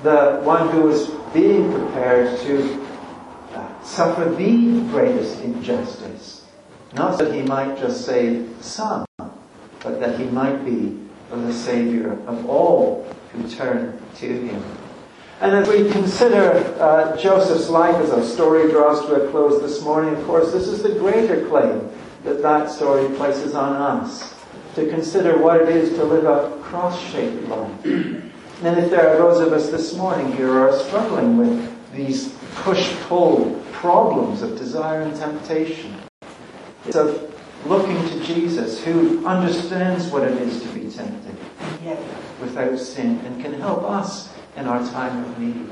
The 0.03 0.39
one 0.43 0.69
who 0.69 0.89
is 0.89 1.09
being 1.33 1.71
prepared 1.73 2.39
to 2.41 2.88
suffer 3.83 4.29
the 4.29 4.81
greatest 4.91 5.41
injustice. 5.41 6.45
Not 6.93 7.19
that 7.19 7.33
he 7.33 7.41
might 7.41 7.77
just 7.77 8.05
save 8.05 8.55
some, 8.61 9.05
but 9.17 9.99
that 9.99 10.19
he 10.19 10.25
might 10.25 10.65
be 10.65 10.99
the 11.31 11.53
Savior 11.53 12.13
of 12.27 12.49
all 12.49 13.07
who 13.31 13.47
turn 13.49 14.01
to 14.15 14.27
him. 14.27 14.63
And 15.41 15.55
as 15.55 15.69
we 15.69 15.89
consider 15.91 16.51
uh, 16.79 17.15
Joseph's 17.17 17.69
life 17.69 17.95
as 17.95 18.11
our 18.11 18.23
story 18.23 18.69
draws 18.71 19.05
to 19.05 19.23
a 19.23 19.31
close 19.31 19.61
this 19.61 19.81
morning, 19.83 20.15
of 20.15 20.25
course, 20.25 20.51
this 20.51 20.67
is 20.67 20.83
the 20.83 20.89
greater 20.89 21.47
claim 21.47 21.89
that 22.23 22.41
that 22.41 22.69
story 22.69 23.07
places 23.15 23.55
on 23.55 23.75
us 23.75 24.35
to 24.75 24.89
consider 24.89 25.37
what 25.37 25.61
it 25.61 25.69
is 25.69 25.91
to 25.91 26.03
live 26.03 26.25
a 26.25 26.61
cross-shaped 26.61 27.47
life. 27.47 27.85
and 27.85 28.77
if 28.77 28.89
there 28.89 29.09
are 29.09 29.17
those 29.17 29.39
of 29.39 29.53
us 29.53 29.69
this 29.69 29.95
morning 29.95 30.27
here 30.33 30.47
who 30.47 30.57
are 30.57 30.77
struggling 30.77 31.37
with 31.37 31.93
these 31.93 32.35
push-pull 32.55 33.63
problems 33.79 34.41
of 34.41 34.57
desire 34.57 35.03
and 35.03 35.15
temptation, 35.15 35.95
it's 36.85 36.97
of 36.97 37.33
looking 37.65 37.95
to 38.09 38.23
Jesus 38.25 38.83
who 38.83 39.25
understands 39.25 40.07
what 40.07 40.23
it 40.23 40.37
is 40.41 40.61
to 40.61 40.67
be 40.69 40.89
tempted, 40.89 41.35
yet 41.81 41.97
without 42.41 42.77
sin, 42.77 43.19
and 43.19 43.41
can 43.41 43.53
help 43.53 43.83
us 43.83 44.33
in 44.57 44.67
our 44.67 44.79
time 44.91 45.23
of 45.23 45.39
need. 45.39 45.69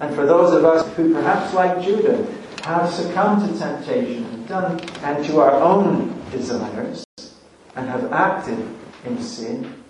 And 0.00 0.14
for 0.14 0.26
those 0.26 0.52
of 0.52 0.66
us 0.66 0.86
who 0.96 1.14
perhaps 1.14 1.54
like 1.54 1.82
Judah 1.82 2.26
have 2.64 2.92
succumbed 2.92 3.48
to 3.48 3.58
temptation 3.58 4.24
and 4.26 4.46
done 4.46 4.80
and 5.02 5.24
to 5.24 5.40
our 5.40 5.54
own 5.54 6.14
desires 6.30 7.06
and 7.74 7.88
have 7.88 8.12
acted 8.12 8.58
in 9.06 9.18
sin, 9.22 9.82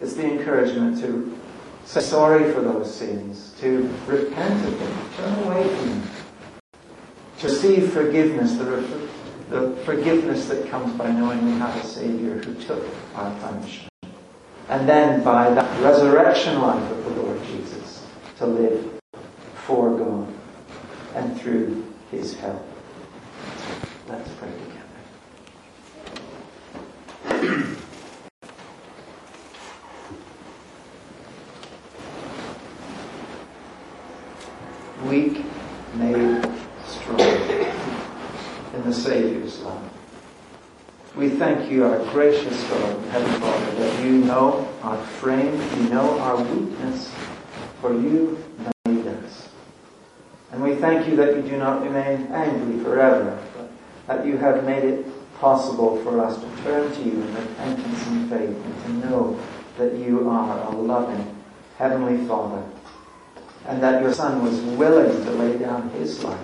it's 0.00 0.14
the 0.14 0.24
encouragement 0.24 1.00
to 1.00 1.36
say 1.84 2.00
sorry 2.00 2.52
for 2.52 2.60
those 2.60 2.94
sins, 2.94 3.54
to 3.60 3.92
repent 4.06 4.64
of 4.66 4.78
them, 4.78 5.10
turn 5.16 5.44
away 5.44 5.68
from 5.68 5.88
them, 5.88 6.02
receive 7.42 7.92
forgiveness, 7.92 8.56
the, 8.56 9.08
the 9.50 9.76
forgiveness 9.84 10.48
that 10.48 10.68
comes 10.68 10.96
by 10.96 11.10
knowing 11.10 11.44
we 11.44 11.52
have 11.58 11.76
a 11.76 11.86
Savior 11.86 12.38
who 12.38 12.54
took 12.62 12.82
our 13.14 13.30
punishment. 13.40 13.90
And 14.68 14.88
then 14.88 15.22
by 15.22 15.50
that 15.50 15.82
resurrection 15.82 16.60
life 16.60 16.90
of 16.90 17.04
the 17.04 17.10
Lord 17.22 17.40
Jesus, 17.44 18.04
to 18.38 18.46
live 18.46 19.00
for 19.66 19.96
God 19.96 20.26
and 21.14 21.40
through 21.40 21.84
His 22.10 22.34
help. 22.34 22.66
Let's 24.08 24.28
pray 24.38 24.50
together. 24.50 24.72
Weak, 35.04 35.44
made 35.94 36.46
strong 36.86 37.20
in 37.20 38.82
the 38.84 38.92
Savior's 38.92 39.60
love. 39.60 39.82
We 41.16 41.25
thank 41.38 41.70
you, 41.70 41.84
our 41.84 41.98
gracious 42.12 42.62
God, 42.64 43.04
Heavenly 43.08 43.40
Father, 43.40 43.70
that 43.76 44.04
you 44.04 44.12
know 44.12 44.68
our 44.82 44.96
frame, 45.04 45.54
you 45.76 45.88
know 45.90 46.18
our 46.20 46.42
weakness, 46.42 47.12
for 47.80 47.92
you 47.92 48.42
made 48.84 49.06
us. 49.06 49.48
And 50.52 50.62
we 50.62 50.76
thank 50.76 51.06
you 51.06 51.16
that 51.16 51.36
you 51.36 51.42
do 51.42 51.56
not 51.58 51.82
remain 51.82 52.26
angry 52.32 52.82
forever, 52.82 53.38
but 53.56 53.70
that 54.06 54.26
you 54.26 54.38
have 54.38 54.64
made 54.64 54.84
it 54.84 55.06
possible 55.38 56.02
for 56.02 56.24
us 56.24 56.38
to 56.38 56.62
turn 56.62 56.90
to 56.92 57.02
you 57.02 57.12
in 57.12 57.34
repentance 57.34 58.06
and 58.06 58.30
faith 58.30 58.56
and 58.64 59.02
to 59.02 59.08
know 59.08 59.38
that 59.76 59.94
you 59.94 60.28
are 60.28 60.72
a 60.72 60.76
loving 60.76 61.36
Heavenly 61.76 62.26
Father 62.26 62.64
and 63.66 63.82
that 63.82 64.00
your 64.00 64.14
Son 64.14 64.42
was 64.42 64.60
willing 64.78 65.24
to 65.24 65.30
lay 65.32 65.58
down 65.58 65.90
his 65.90 66.22
life 66.24 66.40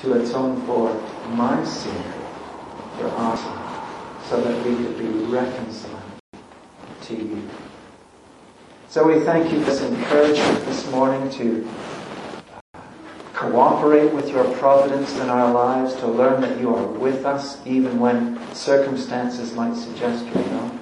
to 0.00 0.14
atone 0.14 0.60
for 0.66 0.92
my 1.28 1.62
sin, 1.64 2.02
for 2.98 3.36
sin, 3.36 4.28
so 4.28 4.40
that 4.40 4.66
we 4.66 4.76
could 4.76 4.98
be 4.98 5.06
reconciled 5.32 6.02
to 7.02 7.14
you. 7.14 7.48
So 8.88 9.06
we 9.06 9.20
thank 9.24 9.50
you 9.52 9.60
for 9.60 9.70
this 9.70 9.82
encouragement 9.82 10.64
this 10.66 10.90
morning 10.90 11.30
to 11.30 11.68
uh, 12.74 12.80
cooperate 13.32 14.12
with 14.12 14.28
your 14.30 14.44
providence 14.56 15.18
in 15.18 15.30
our 15.30 15.50
lives, 15.50 15.94
to 15.96 16.06
learn 16.06 16.42
that 16.42 16.60
you 16.60 16.74
are 16.74 16.86
with 16.86 17.24
us 17.24 17.58
even 17.66 17.98
when 17.98 18.38
circumstances 18.54 19.54
might 19.54 19.76
suggest 19.76 20.26
you're 20.26 20.46
not. 20.48 20.74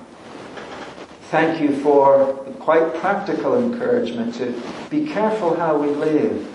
Thank 1.30 1.60
you 1.60 1.76
for 1.80 2.34
quite 2.58 2.94
practical 2.96 3.56
encouragement 3.56 4.34
to 4.34 4.60
be 4.90 5.06
careful 5.06 5.56
how 5.56 5.78
we 5.78 5.90
live, 5.90 6.52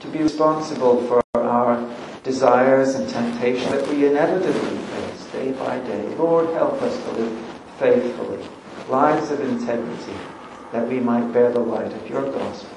to 0.00 0.08
be 0.08 0.18
responsible 0.18 1.02
for 1.06 1.22
desires 2.26 2.96
and 2.96 3.08
temptations 3.08 3.70
that 3.70 3.88
we 3.88 4.04
inevitably 4.04 4.78
face 4.78 5.26
day 5.30 5.52
by 5.52 5.78
day. 5.86 6.04
Lord, 6.16 6.48
help 6.54 6.82
us 6.82 7.00
to 7.04 7.10
live 7.12 7.38
faithfully, 7.78 8.44
lives 8.88 9.30
of 9.30 9.38
integrity, 9.40 10.18
that 10.72 10.88
we 10.88 10.98
might 10.98 11.32
bear 11.32 11.52
the 11.52 11.60
light 11.60 11.92
of 11.92 12.10
your 12.10 12.28
gospel 12.32 12.76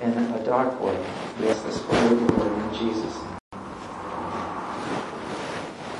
in 0.00 0.12
a 0.12 0.44
dark 0.44 0.80
world. 0.80 1.06
We 1.38 1.48
ask 1.48 1.64
this 1.64 1.80
for 1.82 1.94
your 1.94 2.18
in 2.18 2.74
Jesus' 2.74 3.33